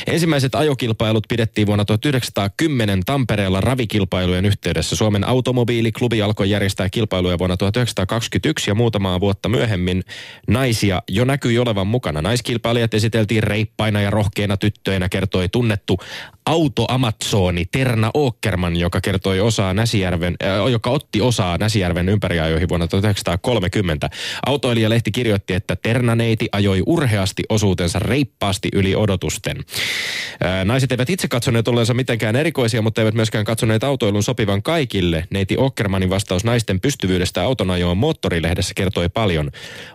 [0.06, 4.96] Ensimmäiset ajokilpailut pidettiin vuonna 1910 Tampereella ravikilpailujen yhteydessä.
[4.96, 10.02] Suomen automobiiliklubi alkoi järjestää kilpailuja vuonna 1921 ja muutamaa vuotta myöhemmin
[10.48, 12.22] naisia jo näkyi olevan mukana.
[12.22, 15.98] Naiskilpailijat esiteltiin reippaina ja rohkeina tyttöinä, kertoi tunnettu
[16.46, 24.10] autoamazoni Terna Åkerman, joka kertoi osaa Näsijärven, äh, joka otti osaa Näsijärven ympäriajoihin vuonna 1930.
[24.46, 29.56] Autoilijalehti kirjoitti, että Ternaneiti ajoi urheasti osuutensa reippaasti yli odotusten.
[30.44, 35.24] Äh, naiset eivät itse katsoneet olleensa mitenkään erikoisia, mutta eivät myöskään katsoneet autoilun sopivan kaikille.
[35.30, 39.50] Neiti Åkermanin vastaus naisten pystyvyydestä autonajoon moottorilehdessä kertoi paljon.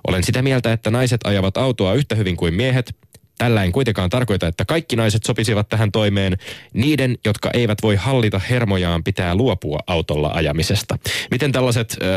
[0.08, 2.96] Olen sitä mieltä, että naiset ajavat autoa yhtä hyvin kuin miehet,
[3.42, 6.38] Tällä en kuitenkaan tarkoita, että kaikki naiset sopisivat tähän toimeen.
[6.74, 10.98] Niiden, jotka eivät voi hallita hermojaan, pitää luopua autolla ajamisesta.
[11.32, 12.08] Miten tällaiset äh,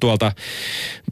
[0.00, 0.32] tuolta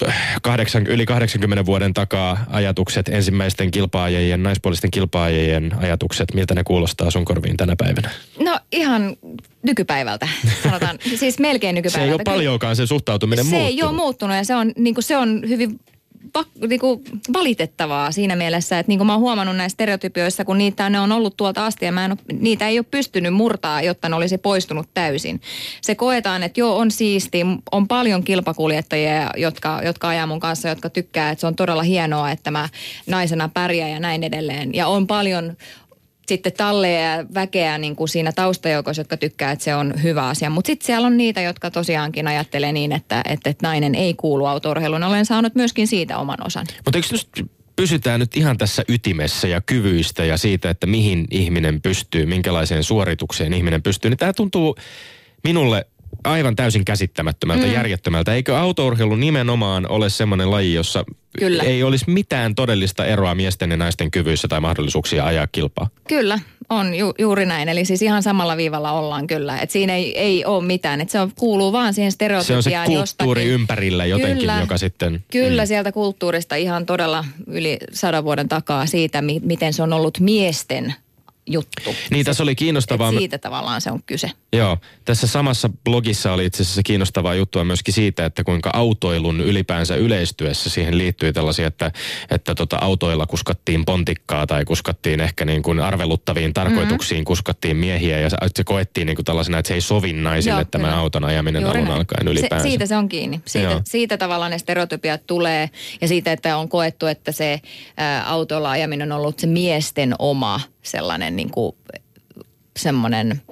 [0.07, 7.11] äh, kahdeksan, yli 80 vuoden takaa ajatukset, ensimmäisten kilpaajien, naispuolisten kilpaajien ajatukset, miltä ne kuulostaa
[7.11, 8.11] sun korviin tänä päivänä?
[8.41, 9.17] No ihan
[9.63, 10.29] nykypäivältä,
[10.63, 10.99] sanotaan.
[11.21, 12.09] siis melkein Se nykypäivältä.
[12.09, 13.73] ei ole paljonkaan se suhtautuminen se muuttunut.
[13.73, 15.81] ei ole muuttunut ja se on, niin se on hyvin
[16.37, 20.59] pak, niin kuin valitettavaa siinä mielessä, että niin kuin mä oon huomannut näissä stereotypioissa, kun
[20.59, 24.09] niitä ne on ollut tuolta asti ja mä en niitä ei ole pystynyt murtaa, jotta
[24.09, 25.41] ne olisi poistunut täysin.
[25.81, 30.91] Se koetaan, että joo on siisti, on paljon kilpakuljettajia, jotka, jotka ajaa mun kanssa, jotka
[30.91, 32.69] tykkää, että se on todella hienoa, että mä
[33.07, 34.75] naisena pärjään ja näin edelleen.
[34.75, 35.57] Ja on paljon
[36.29, 40.51] sitten talleja ja väkeä niin kuin siinä taustajoukossa, jotka tykkää, että se on hyvä asia.
[40.51, 44.47] Mutta sitten siellä on niitä, jotka tosiaankin ajattelee niin, että, että, että nainen ei kuulu
[44.47, 45.03] autourheiluun.
[45.03, 46.67] Olen saanut myöskin siitä oman osan.
[46.85, 51.83] Mutta eikö nyt pysytään nyt ihan tässä ytimessä ja kyvyistä ja siitä, että mihin ihminen
[51.83, 54.77] pystyy, minkälaiseen suoritukseen ihminen pystyy, niin tämä tuntuu
[55.45, 55.87] minulle
[56.27, 57.73] aivan täysin käsittämättömältä, mm.
[57.73, 58.35] järjettömältä.
[58.35, 61.05] Eikö autourheilu nimenomaan ole semmoinen laji, jossa
[61.39, 61.63] Kyllä.
[61.63, 65.89] ei olisi mitään todellista eroa miesten ja naisten kyvyissä tai mahdollisuuksia ajaa kilpaa?
[66.09, 66.39] Kyllä,
[66.71, 67.69] on ju, juuri näin.
[67.69, 69.59] Eli siis ihan samalla viivalla ollaan kyllä.
[69.59, 71.01] Et siinä ei, ei ole mitään.
[71.01, 73.61] Et se on, kuuluu vaan siihen Se stereotypiaan on se kulttuuri jostakin.
[73.61, 74.61] ympärillä jotenkin, Kyllä.
[74.61, 75.25] joka sitten...
[75.33, 75.67] Kyllä mm.
[75.67, 80.95] sieltä kulttuurista ihan todella yli sadan vuoden takaa siitä, mi- miten se on ollut miesten
[81.47, 81.95] juttu.
[82.11, 83.11] Niin, tässä oli kiinnostavaa.
[83.11, 84.31] Siitä tavallaan se on kyse.
[84.53, 89.97] Joo, tässä samassa blogissa oli itse asiassa kiinnostavaa juttua myöskin siitä, että kuinka autoilun ylipäänsä
[89.97, 91.93] yleistyessä siihen liittyy tällaisia, että,
[92.31, 97.25] että tota autoilla kuskattiin pontikkaa tai kuskattiin ehkä niin kuin arveluttaviin tarkoituksiin, mm-hmm.
[97.25, 100.65] kuskattiin miehiä ja se, se koettiin niin kuin tällaisena, että se ei sovi naisille Joo,
[100.71, 100.99] tämä kyllä.
[100.99, 101.99] auton ajaminen Juuri alun näin.
[101.99, 102.63] alkaen ylipäänsä.
[102.63, 103.41] Se, siitä se on kiinni.
[103.45, 103.81] Siitä, Joo.
[103.85, 105.71] siitä tavallaan ne stereotypiat tulee
[106.01, 107.61] ja siitä, että on koettu, että se
[107.97, 111.77] ää, autolla ajaminen on ollut se miesten oma sellainen niin kuin,
[112.77, 113.43] semmoinen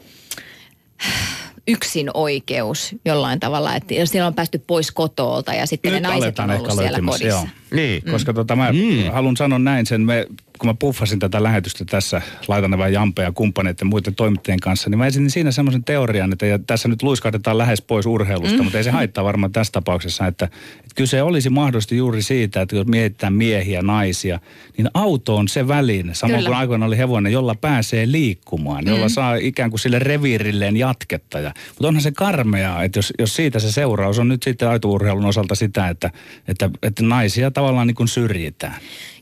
[1.68, 6.50] yksin oikeus jollain tavalla, että siellä on päästy pois kotoolta ja sitten ne naiset on
[6.50, 7.26] ollut siellä kodissa.
[7.26, 7.46] joo.
[7.74, 8.02] Niin.
[8.10, 9.12] Koska tota, mä mm.
[9.12, 10.26] haluan sanoa näin sen, me,
[10.58, 14.98] kun mä puffasin tätä lähetystä tässä, laitan vain Jampe ja kumppaneiden muiden toimittajien kanssa, niin
[14.98, 18.64] mä esitin siinä semmoisen teorian, että ja tässä nyt luiskahdetaan lähes pois urheilusta, mm.
[18.64, 20.44] mutta ei se haittaa varmaan tässä tapauksessa, että,
[20.78, 24.40] että kyse olisi mahdollisesti juuri siitä, että jos mietitään miehiä, naisia,
[24.76, 26.48] niin auto on se väline, samoin Kyllä.
[26.48, 31.40] kuin aikoina oli hevonen, jolla pääsee liikkumaan, jolla saa ikään kuin sille reviirilleen jatketta.
[31.40, 35.24] Ja, mutta onhan se karmeaa, että jos, jos siitä se seuraus on nyt sitten aitourheilun
[35.24, 36.10] osalta sitä, että,
[36.48, 38.76] että, että naisia tavallaan niin kuin syrjitään.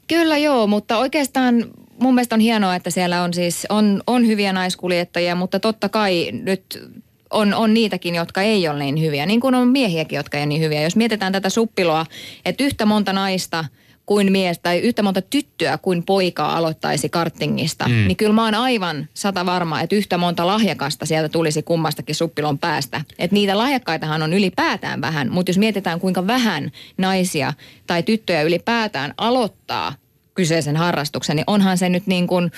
[0.09, 1.65] Kyllä joo, mutta oikeastaan
[2.01, 6.31] mun mielestä on hienoa, että siellä on siis on, on hyviä naiskuljettajia, mutta totta kai
[6.33, 6.91] nyt
[7.31, 10.47] on, on niitäkin, jotka ei ole niin hyviä, niin kuin on miehiäkin, jotka ei ole
[10.47, 10.83] niin hyviä.
[10.83, 12.07] Jos mietitään tätä suppiloa,
[12.45, 13.65] että yhtä monta naista
[14.13, 17.95] kuin mies tai yhtä monta tyttöä kuin poikaa aloittaisi kartingista, mm.
[17.95, 22.59] niin kyllä mä oon aivan sata varma, että yhtä monta lahjakasta sieltä tulisi kummastakin suppilon
[22.59, 23.01] päästä.
[23.19, 27.53] Että niitä lahjakkaitahan on ylipäätään vähän, mutta jos mietitään kuinka vähän naisia
[27.87, 29.95] tai tyttöjä ylipäätään aloittaa
[30.35, 32.51] kyseisen harrastuksen, niin onhan se nyt niin kuin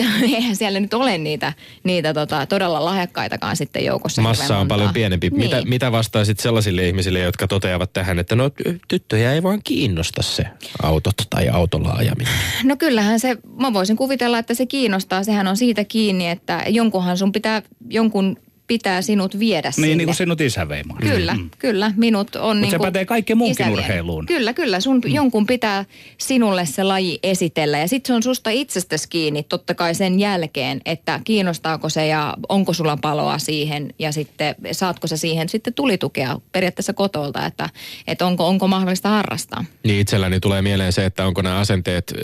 [0.34, 1.52] eihän siellä nyt ole niitä,
[1.84, 4.22] niitä tota, todella lahjakkaitakaan sitten joukossa.
[4.22, 5.30] Massa on paljon pienempi.
[5.30, 5.40] Niin.
[5.40, 8.50] Mitä, mitä vastaisit sellaisille ihmisille, jotka toteavat tähän, että no
[8.88, 10.44] tyttöjä ei vaan kiinnosta se
[10.82, 12.32] autot tai autolla ajaminen?
[12.64, 15.24] No kyllähän se, mä voisin kuvitella, että se kiinnostaa.
[15.24, 18.36] Sehän on siitä kiinni, että jonkunhan sun pitää, jonkun
[18.66, 19.96] pitää sinut viedä Niin, sinne.
[19.96, 20.82] niin kuin sinut isä vei.
[21.00, 21.50] Kyllä, mm.
[21.58, 21.92] kyllä.
[21.96, 24.26] Minut on Mutta niin se kuin pätee kaikkeen muunkin urheiluun.
[24.26, 24.80] Kyllä, kyllä.
[24.80, 25.14] Sun mm.
[25.14, 25.84] jonkun pitää
[26.18, 27.78] sinulle se laji esitellä.
[27.78, 32.36] Ja sitten se on susta itsestäsi kiinni totta kai sen jälkeen, että kiinnostaako se ja
[32.48, 33.94] onko sulla paloa siihen.
[33.98, 37.68] Ja sitten saatko sä siihen sitten tulitukea periaatteessa kotolta, että,
[38.06, 39.64] että onko, onko mahdollista harrastaa.
[39.84, 42.14] Niin itselläni tulee mieleen se, että onko nämä asenteet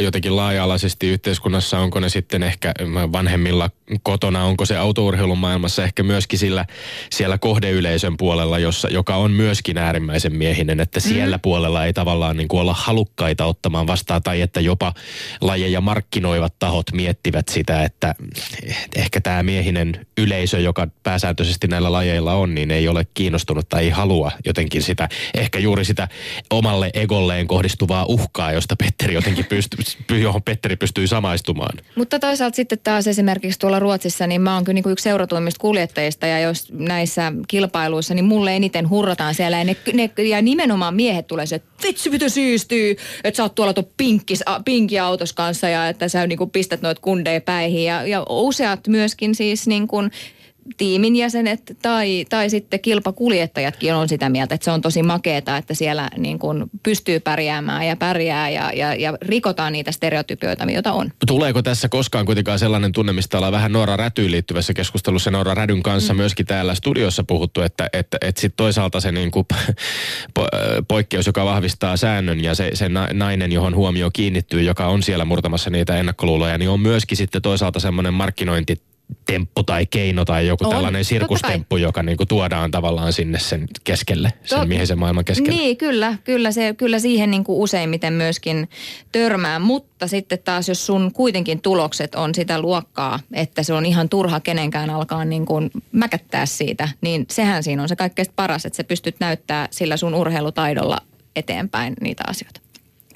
[0.00, 2.74] jotenkin laaja-alaisesti yhteiskunnassa, onko ne sitten ehkä
[3.12, 3.70] vanhemmilla
[4.02, 6.66] kotona, onko se autourheilun maailmassa ehkä myöskin sillä,
[7.10, 11.40] siellä kohdeyleisön puolella, jossa, joka on myöskin äärimmäisen miehinen, että siellä mm.
[11.40, 14.94] puolella ei tavallaan niin kuin olla halukkaita ottamaan vastaan tai että jopa
[15.40, 18.14] lajeja markkinoivat tahot miettivät sitä, että
[18.96, 23.90] ehkä tämä miehinen yleisö, joka pääsääntöisesti näillä lajeilla on, niin ei ole kiinnostunut tai ei
[23.90, 26.08] halua jotenkin sitä, ehkä juuri sitä
[26.50, 29.78] omalle egolleen kohdistuvaa uhkaa, josta Petteri jotenkin pystyy,
[30.22, 31.78] johon Petteri pystyy samaistumaan.
[31.96, 35.60] Mutta toisaalta sitten taas esimerkiksi tuolla Ruotsissa, niin mä oon kyllä niin kuin yksi seuratuimmista
[35.60, 35.77] kuljettajista
[36.26, 39.58] ja jos näissä kilpailuissa, niin mulle eniten hurrataan siellä.
[39.58, 43.54] Ja, ne, ne, ja nimenomaan miehet tulee se, että vitsi mitä siistyy, että sä oot
[43.54, 47.84] tuolla tuon pinkkis, pinki autos kanssa ja että sä niin kuin pistät noita kundeja päihin.
[47.84, 50.10] Ja, ja useat myöskin siis niin kuin
[50.76, 55.74] tiimin jäsenet tai, tai sitten kilpakuljettajatkin on sitä mieltä, että se on tosi makeeta, että
[55.74, 61.12] siellä niin kuin pystyy pärjäämään ja pärjää ja, ja, ja rikotaan niitä stereotypioita, joita on.
[61.26, 65.82] Tuleeko tässä koskaan kuitenkaan sellainen tunne, mistä ollaan vähän Noora Rätyyn liittyvässä keskustelussa Noora Rädyn
[65.82, 66.16] kanssa mm.
[66.16, 69.46] myöskin täällä studiossa puhuttu, että, että, että sitten toisaalta se niin kuin
[70.34, 70.46] po,
[70.88, 75.70] poikkeus, joka vahvistaa säännön ja se, se nainen, johon huomio kiinnittyy, joka on siellä murtamassa
[75.70, 78.76] niitä ennakkoluuloja, niin on myöskin sitten toisaalta semmoinen markkinointi
[79.26, 84.32] temppu tai keino tai joku on, tällainen sirkustemppu, joka niinku tuodaan tavallaan sinne sen keskelle,
[84.44, 85.56] sen Tot, miehisen maailman keskelle.
[85.56, 88.68] Niin, kyllä, kyllä, se, kyllä siihen niinku useimmiten myöskin
[89.12, 94.08] törmää, mutta sitten taas jos sun kuitenkin tulokset on sitä luokkaa, että se on ihan
[94.08, 95.54] turha kenenkään alkaa niinku
[95.92, 100.14] mäkättää siitä, niin sehän siinä on se kaikkein paras, että sä pystyt näyttää sillä sun
[100.14, 100.98] urheilutaidolla
[101.36, 102.60] eteenpäin niitä asioita.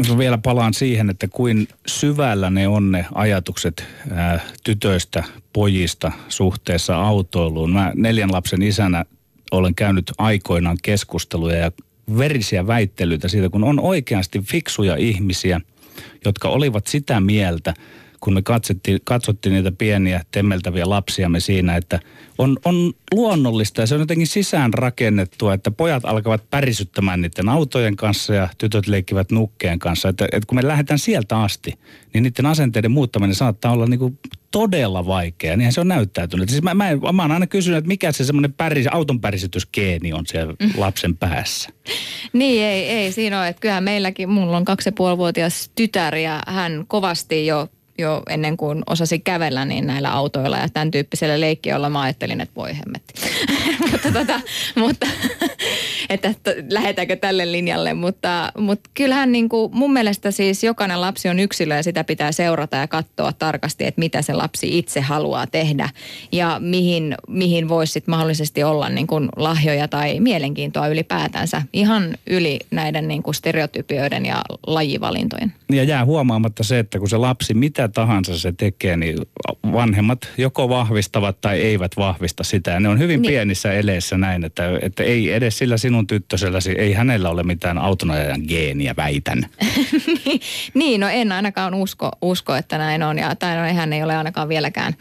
[0.09, 6.97] Mä vielä palaan siihen, että kuin syvällä ne on ne ajatukset ää, tytöistä, pojista suhteessa
[6.97, 7.73] autoiluun.
[7.73, 9.05] Mä neljän lapsen isänä
[9.51, 11.73] olen käynyt aikoinaan keskusteluja ja
[12.19, 15.61] verisiä väittelyitä siitä, kun on oikeasti fiksuja ihmisiä,
[16.25, 17.75] jotka olivat sitä mieltä,
[18.23, 22.01] kun me katsottiin, katsottiin niitä pieniä temmeltäviä lapsiamme siinä, että
[22.39, 27.97] on, on luonnollista ja se on jotenkin sisään rakennettua, että pojat alkavat pärisyttämään niiden autojen
[27.97, 30.09] kanssa ja tytöt leikkivät nukkeen kanssa.
[30.09, 31.75] Että, että kun me lähdetään sieltä asti,
[32.15, 34.19] niin niiden asenteiden muuttaminen saattaa olla niinku
[34.51, 35.57] todella vaikea.
[35.57, 36.49] Niinhän se on näyttäytynyt.
[36.49, 40.27] Siis mä, mä, mä oon aina kysynyt, että mikä se semmoinen päris, auton pärisytysgeeni on
[40.27, 40.71] siellä mm.
[40.77, 41.71] lapsen päässä.
[42.33, 43.49] Niin, ei, ei siinä ole.
[43.49, 47.69] Että kyllähän meilläkin, mulla on kaksi ja puolivuotias tytär ja hän kovasti jo
[48.03, 52.55] jo ennen kuin osasi kävellä niin näillä autoilla ja tämän tyyppisellä leikkiöllä mä ajattelin, että
[52.57, 53.15] voi hemmetti.
[53.91, 54.41] mutta, tota,
[54.77, 55.07] mutta
[56.13, 56.35] että
[56.71, 61.77] lähdetäänkö tälle linjalle, mutta, mutta kyllähän niin kuin mun mielestä siis jokainen lapsi on yksilö
[61.77, 65.89] ja sitä pitää seurata ja katsoa tarkasti, että mitä se lapsi itse haluaa tehdä
[66.33, 72.59] ja mihin, mihin voisi sitten mahdollisesti olla niin kuin lahjoja tai mielenkiintoa ylipäätänsä ihan yli
[72.71, 75.53] näiden niin kuin stereotypioiden ja lajivalintojen.
[75.73, 79.19] Ja jää huomaamatta se, että kun se lapsi mitä tahansa se tekee, niin
[79.73, 82.71] vanhemmat joko vahvistavat tai eivät vahvista sitä.
[82.71, 83.31] Ja ne on hyvin niin.
[83.31, 88.43] pienissä eleissä näin, että, että ei edes sillä sinun tyttöselläsi, ei hänellä ole mitään autonajan
[88.49, 89.47] geeniä, väitän.
[90.75, 93.19] niin, no en ainakaan usko, usko että näin on.
[93.19, 94.95] Ja, tai no, hän ei ole ainakaan vieläkään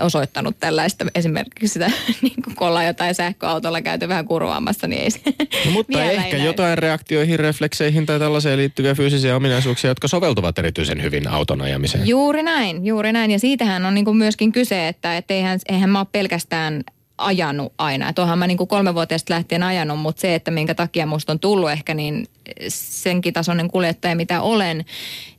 [0.00, 1.90] osoittanut tällaista esimerkiksi sitä,
[2.22, 5.20] niin kun ollaan jotain sähköautolla käyty vähän kurvaamassa, niin ei se
[5.64, 11.02] no, Mutta ehkä ei jotain reaktioihin, reflekseihin tai tällaiseen liittyviä fyysisiä ominaisuuksia, jotka soveltuvat erityisen
[11.02, 12.08] hyvin auton ajamiseen.
[12.08, 13.30] Juuri näin, juuri näin.
[13.30, 16.84] Ja siitähän on niin kuin myöskin kyse, että et eihän, eihän mä ole pelkästään
[17.18, 18.08] ajanut aina.
[18.08, 21.40] Että onhan mä niin kuin kolmevuotiaasta lähtien ajanut, mutta se, että minkä takia musta on
[21.40, 22.26] tullut ehkä niin
[22.68, 24.84] senkin tasoinen kuljettaja, mitä olen,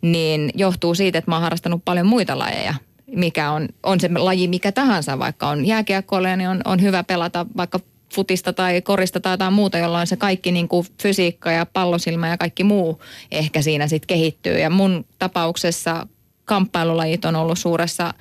[0.02, 2.74] niin johtuu siitä, että mä oon harrastanut paljon muita lajeja
[3.16, 7.46] mikä on, on se laji mikä tahansa, vaikka on jääkiekkoilija, niin on, on hyvä pelata
[7.58, 7.80] vaikka
[8.16, 12.38] futista tai korista tai jotain muuta, jolloin se kaikki niin kuin fysiikka ja pallosilmä ja
[12.38, 13.02] kaikki muu
[13.32, 14.60] ehkä siinä sitten kehittyy.
[14.60, 16.08] Ja mun tapauksessa
[16.50, 18.14] kamppailulajit on ollut suuressa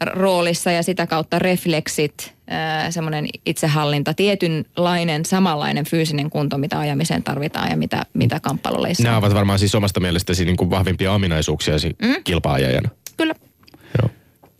[0.00, 2.34] roolissa ja sitä kautta refleksit,
[2.90, 9.34] semmoinen itsehallinta, tietynlainen samanlainen fyysinen kunto, mitä ajamiseen tarvitaan ja mitä, mitä kamppailulajissa Nämä ovat
[9.34, 12.14] varmaan siis omasta mielestäsi niin kuin vahvimpia ominaisuuksia mm?
[12.24, 12.88] kilpaajajana.
[13.16, 13.34] Kyllä.
[14.02, 14.10] Joo.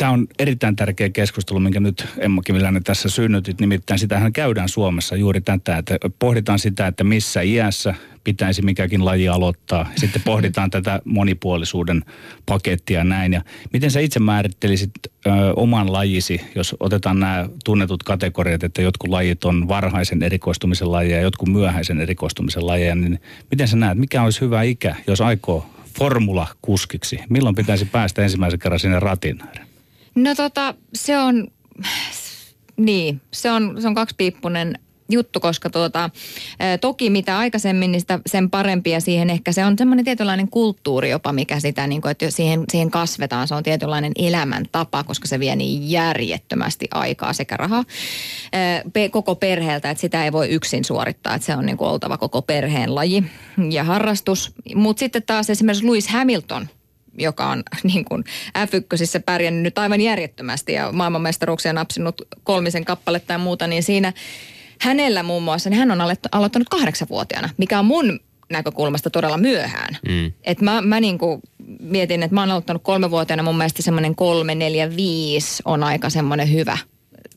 [0.03, 3.61] Tämä on erittäin tärkeä keskustelu, minkä nyt Emma Kimiläinen tässä synnytit.
[3.61, 7.95] Nimittäin sitähän käydään Suomessa juuri tätä, että pohditaan sitä, että missä iässä
[8.25, 9.91] pitäisi mikäkin laji aloittaa.
[9.97, 12.05] Sitten pohditaan tätä monipuolisuuden
[12.47, 13.33] pakettia näin.
[13.33, 13.43] Ja
[13.73, 19.45] miten sä itse määrittelisit ö, oman lajisi, jos otetaan nämä tunnetut kategoriat, että jotkut lajit
[19.45, 24.41] on varhaisen erikoistumisen lajeja ja jotkut myöhäisen erikoistumisen lajeja, niin miten sä näet, mikä olisi
[24.41, 25.67] hyvä ikä, jos aikoo
[25.99, 27.19] formula-kuskiksi?
[27.29, 29.72] Milloin pitäisi päästä ensimmäisen kerran sinne ratin ääreen?
[30.15, 31.49] No tota, se on,
[32.77, 34.79] niin, se on, se on kaksipiippunen
[35.13, 36.11] juttu, koska tuota,
[36.81, 41.11] toki mitä aikaisemmin, niin sitä sen parempi ja siihen ehkä se on semmoinen tietynlainen kulttuuri
[41.11, 43.49] jopa, mikä sitä, niin kuin, että siihen, siihen kasvetaan.
[43.49, 47.85] Se on tietynlainen elämäntapa, koska se vie niin järjettömästi aikaa sekä rahaa
[49.11, 52.43] koko perheeltä, että sitä ei voi yksin suorittaa, että se on niin kuin oltava koko
[52.43, 53.25] perheen laji
[53.71, 54.53] ja harrastus.
[54.75, 56.69] Mutta sitten taas esimerkiksi Lewis Hamilton–
[57.19, 58.25] joka on niin kuin
[58.59, 64.13] F1 pärjännyt nyt aivan järjettömästi ja maailmanmestaruuksia napsinut kolmisen kappaletta ja muuta, niin siinä
[64.81, 66.01] hänellä muun muassa, niin hän on
[66.33, 69.97] aloittanut kahdeksanvuotiaana, mikä on mun näkökulmasta todella myöhään.
[70.09, 70.33] Mm.
[70.45, 71.41] Et mä, mä niin kuin
[71.81, 76.53] mietin, että mä oon aloittanut kolmevuotiaana, mun mielestä semmoinen kolme, neljä, viisi on aika semmoinen
[76.53, 76.79] hyvä–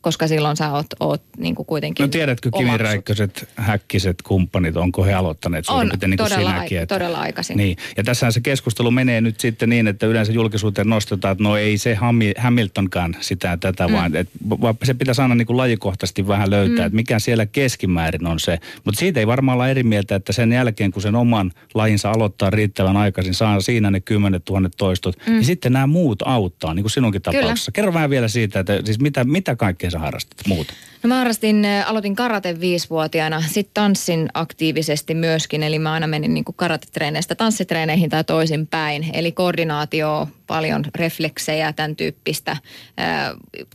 [0.06, 5.14] koska silloin sä oot, oot niin kuin kuitenkin No tiedätkö Räikköset, häkkiset kumppanit, onko he
[5.14, 6.80] aloittaneet suurin piirtein niin kuin todella, sinäkin?
[6.80, 7.58] Että, todella aikaisin.
[7.58, 11.58] Niin, ja tässä se keskustelu menee nyt sitten niin, että yleensä julkisuuteen nostetaan, että no
[11.58, 11.98] ei se
[12.38, 13.94] Hamiltonkaan sitä tätä, mm.
[13.94, 16.86] vaan, että, vaan se pitäisi aina niin kuin lajikohtaisesti vähän löytää, mm.
[16.86, 18.60] että mikä siellä keskimäärin on se.
[18.84, 22.50] Mutta siitä ei varmaan olla eri mieltä, että sen jälkeen kun sen oman lajinsa aloittaa
[22.50, 25.34] riittävän aikaisin, saa siinä ne kymmenet tuhannet toistot, mm.
[25.34, 27.72] niin sitten nämä muut auttaa, niin kuin sinunkin tapauksessa.
[27.72, 27.76] Kyllä.
[27.76, 30.74] Kerro vähän vielä siitä, että siis mitä, mitä kaikkea sä harrastat muuta?
[31.04, 36.46] No mä harrastin, aloitin karate viisivuotiaana, sitten tanssin aktiivisesti myöskin, eli mä aina menin niin
[36.56, 39.10] karatetreeneistä tanssitreeneihin tai toisinpäin.
[39.14, 42.58] Eli koordinaatio, paljon refleksejä, tämän tyyppistä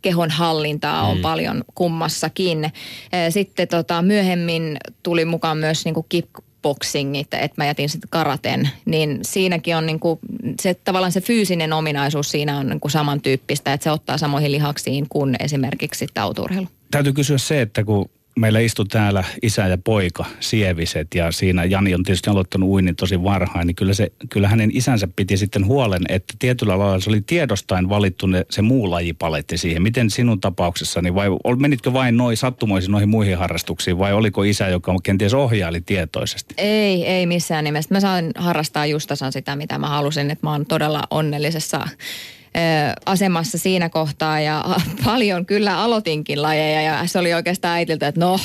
[0.02, 1.22] kehon hallintaa on mm.
[1.22, 2.72] paljon kummassakin.
[3.28, 6.28] Sitten tota, myöhemmin tuli mukaan myös niin kick
[6.62, 10.18] boxingit, että mä jätin sitten karaten, niin siinäkin on niinku,
[10.60, 15.36] se tavallaan se fyysinen ominaisuus siinä on niinku samantyyppistä, että se ottaa samoihin lihaksiin kuin
[15.40, 16.66] esimerkiksi tauturheilu.
[16.90, 21.94] Täytyy kysyä se, että kun meillä istui täällä isä ja poika, Sieviset, ja siinä Jani
[21.94, 26.02] on tietysti aloittanut uinnin tosi varhain, niin kyllä, se, kyllä hänen isänsä piti sitten huolen,
[26.08, 29.82] että tietyllä lailla se oli tiedostain valittu ne, se muu lajipaletti siihen.
[29.82, 31.28] Miten sinun tapauksessani, vai
[31.58, 36.54] menitkö vain noin sattumoisin noihin muihin harrastuksiin, vai oliko isä, joka kenties ohjaili tietoisesti?
[36.58, 37.94] Ei, ei missään nimessä.
[37.94, 41.88] Mä saan harrastaa justasan sitä, mitä mä halusin, että mä oon todella onnellisessa
[43.06, 44.64] asemassa siinä kohtaa ja
[45.04, 48.38] paljon kyllä aloitinkin lajeja ja se oli oikeastaan äitiltä, että no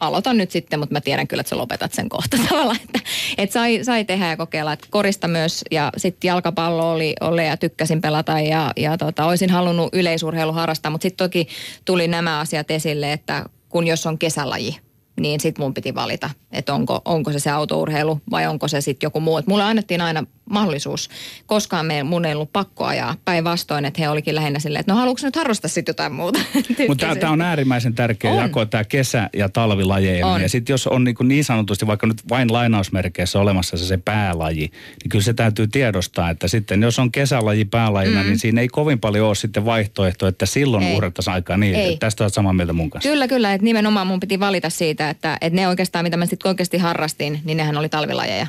[0.00, 2.78] aloitan nyt sitten, mutta mä tiedän kyllä, että sä lopetat sen kohta tavallaan.
[2.84, 3.00] Että,
[3.38, 4.72] että sai, sai tehdä ja kokeilla.
[4.72, 9.50] Että korista myös ja sitten jalkapallo oli, oli ja tykkäsin pelata ja, ja tota, olisin
[9.50, 11.48] halunnut yleisurheilu harrastaa, mutta sitten toki
[11.84, 14.76] tuli nämä asiat esille, että kun jos on kesälaji,
[15.20, 19.06] niin sitten mun piti valita, että onko, onko se se autourheilu vai onko se sitten
[19.06, 19.38] joku muu.
[19.38, 21.10] Et mulle annettiin aina mahdollisuus.
[21.46, 24.98] Koskaan me, mun ei ollut pakko ajaa päinvastoin, että he olikin lähinnä silleen, että no
[24.98, 26.40] haluatko nyt harrastaa sitten jotain muuta.
[26.88, 28.38] Mutta tämä on äärimmäisen tärkeä on.
[28.38, 30.38] jako, tämä kesä- ja talvilajeilla.
[30.38, 34.70] Ja sitten jos on niin, niin sanotusti vaikka nyt vain lainausmerkeissä olemassa se, se päälaji,
[35.02, 38.26] niin kyllä se täytyy tiedostaa, että sitten jos on kesälaji päälajina, mm.
[38.26, 41.74] niin siinä ei kovin paljon ole sitten vaihtoehto, että silloin uhrattaisiin aikaa niin.
[41.74, 41.96] Ei.
[41.96, 43.10] Tästä olet samaa mieltä mun kanssa.
[43.10, 43.54] Kyllä, kyllä.
[43.54, 47.40] Että nimenomaan mun piti valita siitä, että, että ne oikeastaan, mitä mä sitten oikeasti harrastin,
[47.44, 48.46] niin nehän oli talvilajeja.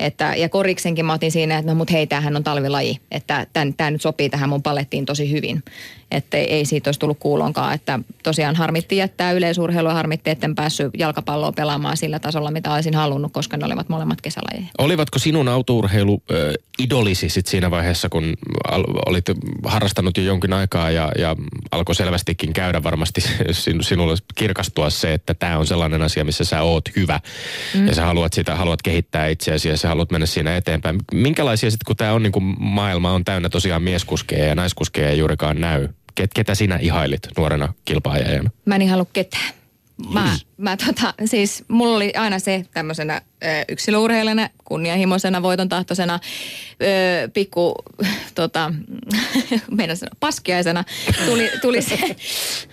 [0.00, 2.98] Että, ja koriksenkin mä otin siinä, että no mut hei, tämähän on talvilaji.
[3.10, 5.62] Että tämä nyt sopii tähän mun palettiin tosi hyvin.
[6.10, 7.74] Että ei siitä olisi tullut kuulonkaan.
[7.74, 13.32] Että tosiaan harmitti jättää yleisurheilua, harmitti, etten päässyt jalkapalloa pelaamaan sillä tasolla, mitä olisin halunnut,
[13.32, 14.66] koska ne olivat molemmat kesälajeja.
[14.78, 16.36] Olivatko sinun autourheilu äh,
[16.78, 18.34] idolisi sit siinä vaiheessa, kun
[18.70, 19.24] al- olit
[19.64, 21.36] harrastanut jo jonkin aikaa ja, ja
[21.70, 23.20] alkoi selvästikin käydä varmasti
[23.80, 27.20] sinulle kirkastua se, että tämä on sellainen asia, missä sä oot hyvä
[27.74, 27.86] mm.
[27.86, 31.00] ja sä haluat sitä, haluat kehittää itseäsi ja sä haluat mennä siinä eteenpäin.
[31.12, 35.18] Minkälaisia sitten, kun tämä on niin kuin maailma on täynnä tosiaan mieskuskeja ja naiskuskeja ei
[35.18, 38.50] juurikaan näy, Ket, ketä sinä ihailit nuorena kilpaajajana?
[38.64, 39.52] Mä en ihailu ketään.
[40.12, 40.64] Mä, mm.
[40.64, 43.22] mä tota, siis mulla oli aina se tämmöisenä
[43.68, 46.20] yksilöurheilijana, kunnianhimoisena, voiton tahtoisena,
[46.82, 47.74] ö, pikku
[48.34, 48.72] tota,
[49.76, 50.84] meidän sanoa, paskiaisena,
[51.26, 52.16] tuli, tuli, se,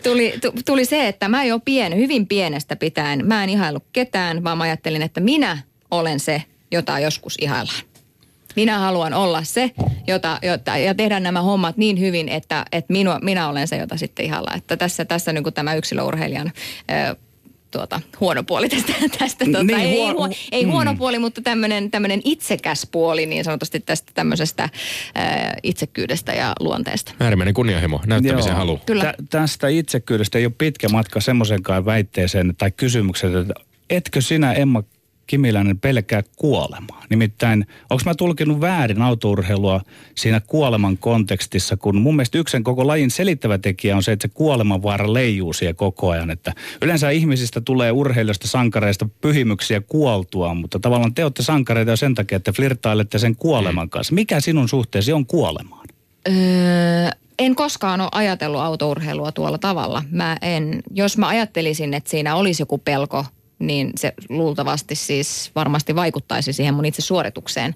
[0.04, 0.34] tuli,
[0.66, 4.64] tuli se, että mä jo pien, hyvin pienestä pitäen, mä en ihailu ketään, vaan mä
[4.64, 5.58] ajattelin, että minä
[5.92, 7.82] olen se, jota joskus ihaillaan.
[8.56, 9.72] Minä haluan olla se,
[10.08, 13.98] jota, jota, ja tehdä nämä hommat niin hyvin, että, että minua, minä olen se, jota
[13.98, 14.52] sitten ihalla.
[14.56, 16.52] Että tässä, tässä niin kuin tämä yksilöurheilijan
[17.12, 17.16] ö,
[17.72, 18.94] tuota, huono puoli tästä.
[19.20, 20.72] tästä tuota, Niin, ei, huo- huo, ei mm.
[20.72, 24.70] huono puoli, mutta tämmöinen, itsekäs puoli niin sanotusti tästä tämmöisestä
[25.16, 27.14] ää, itsekyydestä ja luonteesta.
[27.20, 28.58] Äärimmäinen kunnianhimo, näyttämisen Joo.
[28.58, 28.80] halu.
[28.86, 29.04] Kyllä.
[29.04, 33.54] Tä, tästä itsekyydestä ei ole pitkä matka semmoisenkaan väitteeseen tai kysymykseen, että
[33.90, 34.84] etkö sinä Emma
[35.28, 37.04] Kimiläinen pelkää kuolemaa?
[37.10, 39.82] Nimittäin, onko mä tulkinut väärin autourheilua
[40.16, 44.28] siinä kuoleman kontekstissa, kun mun mielestä yksi sen koko lajin selittävä tekijä on se, että
[44.28, 46.32] se kuolemanvaara leijuu siellä koko ajan.
[46.32, 52.16] Että yleensä ihmisistä tulee urheilijoista, sankareista pyhimyksiä kuoltua, mutta tavallaan te olette sankareita jo sen
[52.16, 54.16] takia, että flirtailette sen kuoleman kanssa.
[54.16, 55.88] Mikä sinun suhteesi on kuolemaan?
[56.28, 57.10] Öö,
[57.40, 60.04] en koskaan ole ajatellut autourheilua tuolla tavalla.
[60.12, 63.26] Mä en, jos mä ajattelisin, että siinä olisi joku pelko,
[63.68, 67.76] niin se luultavasti siis varmasti vaikuttaisi siihen mun itse suoritukseen.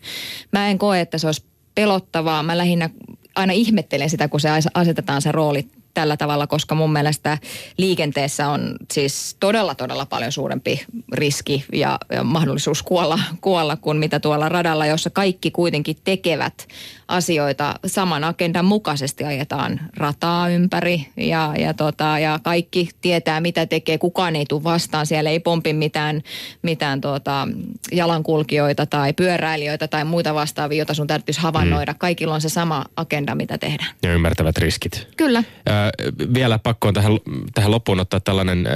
[0.51, 2.43] Mä en koe, että se olisi pelottavaa.
[2.43, 2.89] Mä lähinnä
[3.35, 7.37] aina ihmettelen sitä, kun se asetetaan se rooli tällä tavalla, koska mun mielestä
[7.77, 14.19] liikenteessä on siis todella, todella paljon suurempi riski ja, ja mahdollisuus kuolla, kuolla kuin mitä
[14.19, 16.67] tuolla radalla, jossa kaikki kuitenkin tekevät
[17.07, 19.23] asioita saman agendan mukaisesti.
[19.23, 23.97] Ajetaan rataa ympäri ja, ja, tota, ja kaikki tietää, mitä tekee.
[23.97, 25.05] Kukaan ei tule vastaan.
[25.05, 26.21] Siellä ei pompi mitään,
[26.61, 27.47] mitään tota,
[27.91, 31.93] jalankulkijoita tai pyöräilijöitä tai muita vastaavia, joita sun täytyisi havainnoida.
[31.93, 33.89] Kaikilla on se sama agenda, mitä tehdään.
[34.03, 35.07] Ja ymmärtävät riskit.
[35.17, 35.43] Kyllä.
[35.65, 35.84] Ää,
[36.33, 37.11] vielä pakko on tähän,
[37.53, 38.73] tähän loppuun ottaa tällainen ää,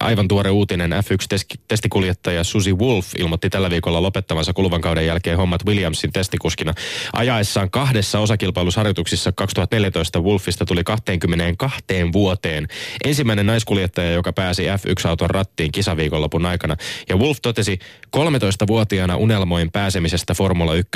[0.00, 0.92] aivan tuore uutinen.
[0.92, 6.74] F1-testikuljettaja Susi Wolf ilmoitti tällä viikolla lopettavansa kuluvan kauden jälkeen hommat Williamsin testikuskina.
[7.12, 12.68] Ajaessaan kahdessa osakilpailusharjoituksissa 2014 Wolfista tuli 22 vuoteen.
[13.04, 16.76] Ensimmäinen naiskuljettaja, joka pääsi F1-auton rattiin kisaviikonlopun aikana.
[17.08, 17.78] Ja Wolf totesi,
[18.16, 20.90] 13-vuotiaana unelmoin pääsemisestä Formula 1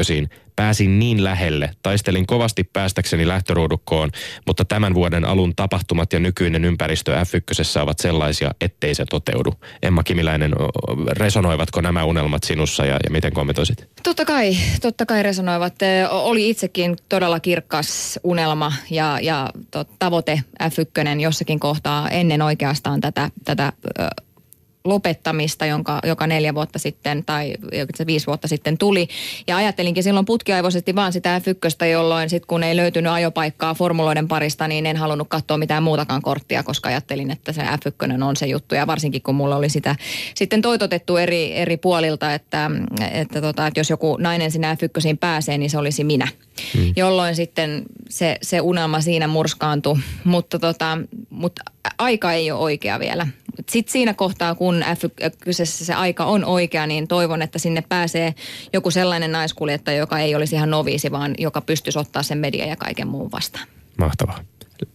[0.57, 4.11] Pääsin niin lähelle, taistelin kovasti päästäkseni lähtöruudukkoon,
[4.47, 9.55] mutta tämän vuoden alun tapahtumat ja nykyinen ympäristö F1 ovat sellaisia, ettei se toteudu.
[9.83, 10.53] Emma Kimiläinen,
[11.11, 13.89] resonoivatko nämä unelmat sinussa ja, ja miten kommentoisit?
[14.03, 15.75] Totta kai, totta kai resonoivat.
[16.11, 23.31] Oli itsekin todella kirkas unelma ja, ja to, tavoite F1 jossakin kohtaa ennen oikeastaan tätä,
[23.45, 23.73] tätä
[24.85, 27.55] lopettamista, jonka, joka neljä vuotta sitten tai
[27.95, 29.09] se viisi vuotta sitten tuli.
[29.47, 34.69] Ja ajattelinkin silloin putkiaivoisesti vaan sitä F1, jolloin sitten kun ei löytynyt ajopaikkaa formuloiden parista,
[34.69, 38.75] niin en halunnut katsoa mitään muutakaan korttia, koska ajattelin, että se F1 on se juttu.
[38.75, 39.97] Ja varsinkin kun mulla oli sitä
[40.35, 42.71] sitten toitotettu eri, eri puolilta, että,
[43.11, 46.29] että, tota, että jos joku nainen sinä F1 pääsee, niin se olisi minä.
[46.75, 46.93] Hmm.
[46.97, 49.97] Jolloin sitten se, se unelma siinä murskaantui.
[50.25, 50.99] Mutta, tota,
[51.31, 51.63] mutta
[51.99, 53.27] aika ei ole oikea vielä.
[53.71, 58.35] Sitten siinä kohtaa, kun F- kyseessä se aika on oikea, niin toivon, että sinne pääsee
[58.73, 62.77] joku sellainen naiskuljettaja, joka ei olisi ihan noviisi, vaan joka pystyisi ottaa sen media ja
[62.77, 63.67] kaiken muun vastaan.
[63.99, 64.39] Mahtavaa.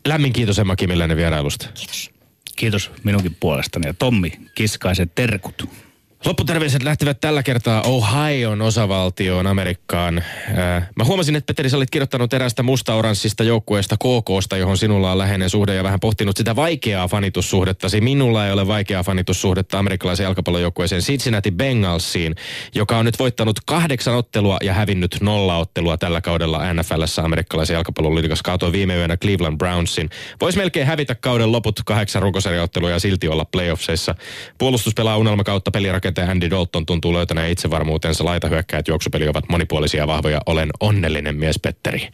[0.07, 1.67] Lämmin kiitos Emma Kimiläinen vierailusta.
[1.73, 2.11] Kiitos.
[2.55, 3.87] Kiitos minunkin puolestani.
[3.87, 5.69] Ja Tommi Kiskaisen terkut.
[6.25, 10.23] Lopputerveiset lähtivät tällä kertaa Ohioon osavaltioon Amerikkaan.
[10.55, 15.17] Ää, mä huomasin, että Petteri, sä olit kirjoittanut erästä musta-oranssista joukkueesta KKsta, johon sinulla on
[15.17, 18.01] läheinen suhde ja vähän pohtinut sitä vaikeaa fanitussuhdettasi.
[18.01, 22.35] Minulla ei ole vaikeaa fanitussuhdetta amerikkalaisen jalkapallojoukkueeseen Cincinnati Bengalsiin,
[22.75, 28.15] joka on nyt voittanut kahdeksan ottelua ja hävinnyt nolla ottelua tällä kaudella NFLssä amerikkalaisen jalkapallon
[28.15, 28.43] liigassa.
[28.43, 30.09] Kaatoi viime yönä Cleveland Brownsin.
[30.41, 34.15] Voisi melkein hävitä kauden loput kahdeksan rukoseriottelua ja silti olla playoffseissa.
[34.57, 35.71] Puolustus pelaa unelma kautta
[36.13, 38.25] pelirakentaja Andy Dalton tuntuu löytäneen itsevarmuutensa.
[38.25, 40.41] Laitahyökkäät juoksupeli ovat monipuolisia ja vahvoja.
[40.45, 42.07] Olen onnellinen mies Petteri.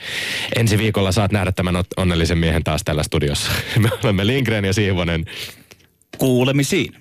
[0.55, 3.51] Ensi viikolla saat nähdä tämän onnellisen miehen taas täällä studiossa.
[3.79, 5.25] Me olemme Lindgren ja Siivonen.
[6.17, 6.95] Kuulemisiin.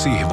[0.00, 0.29] see him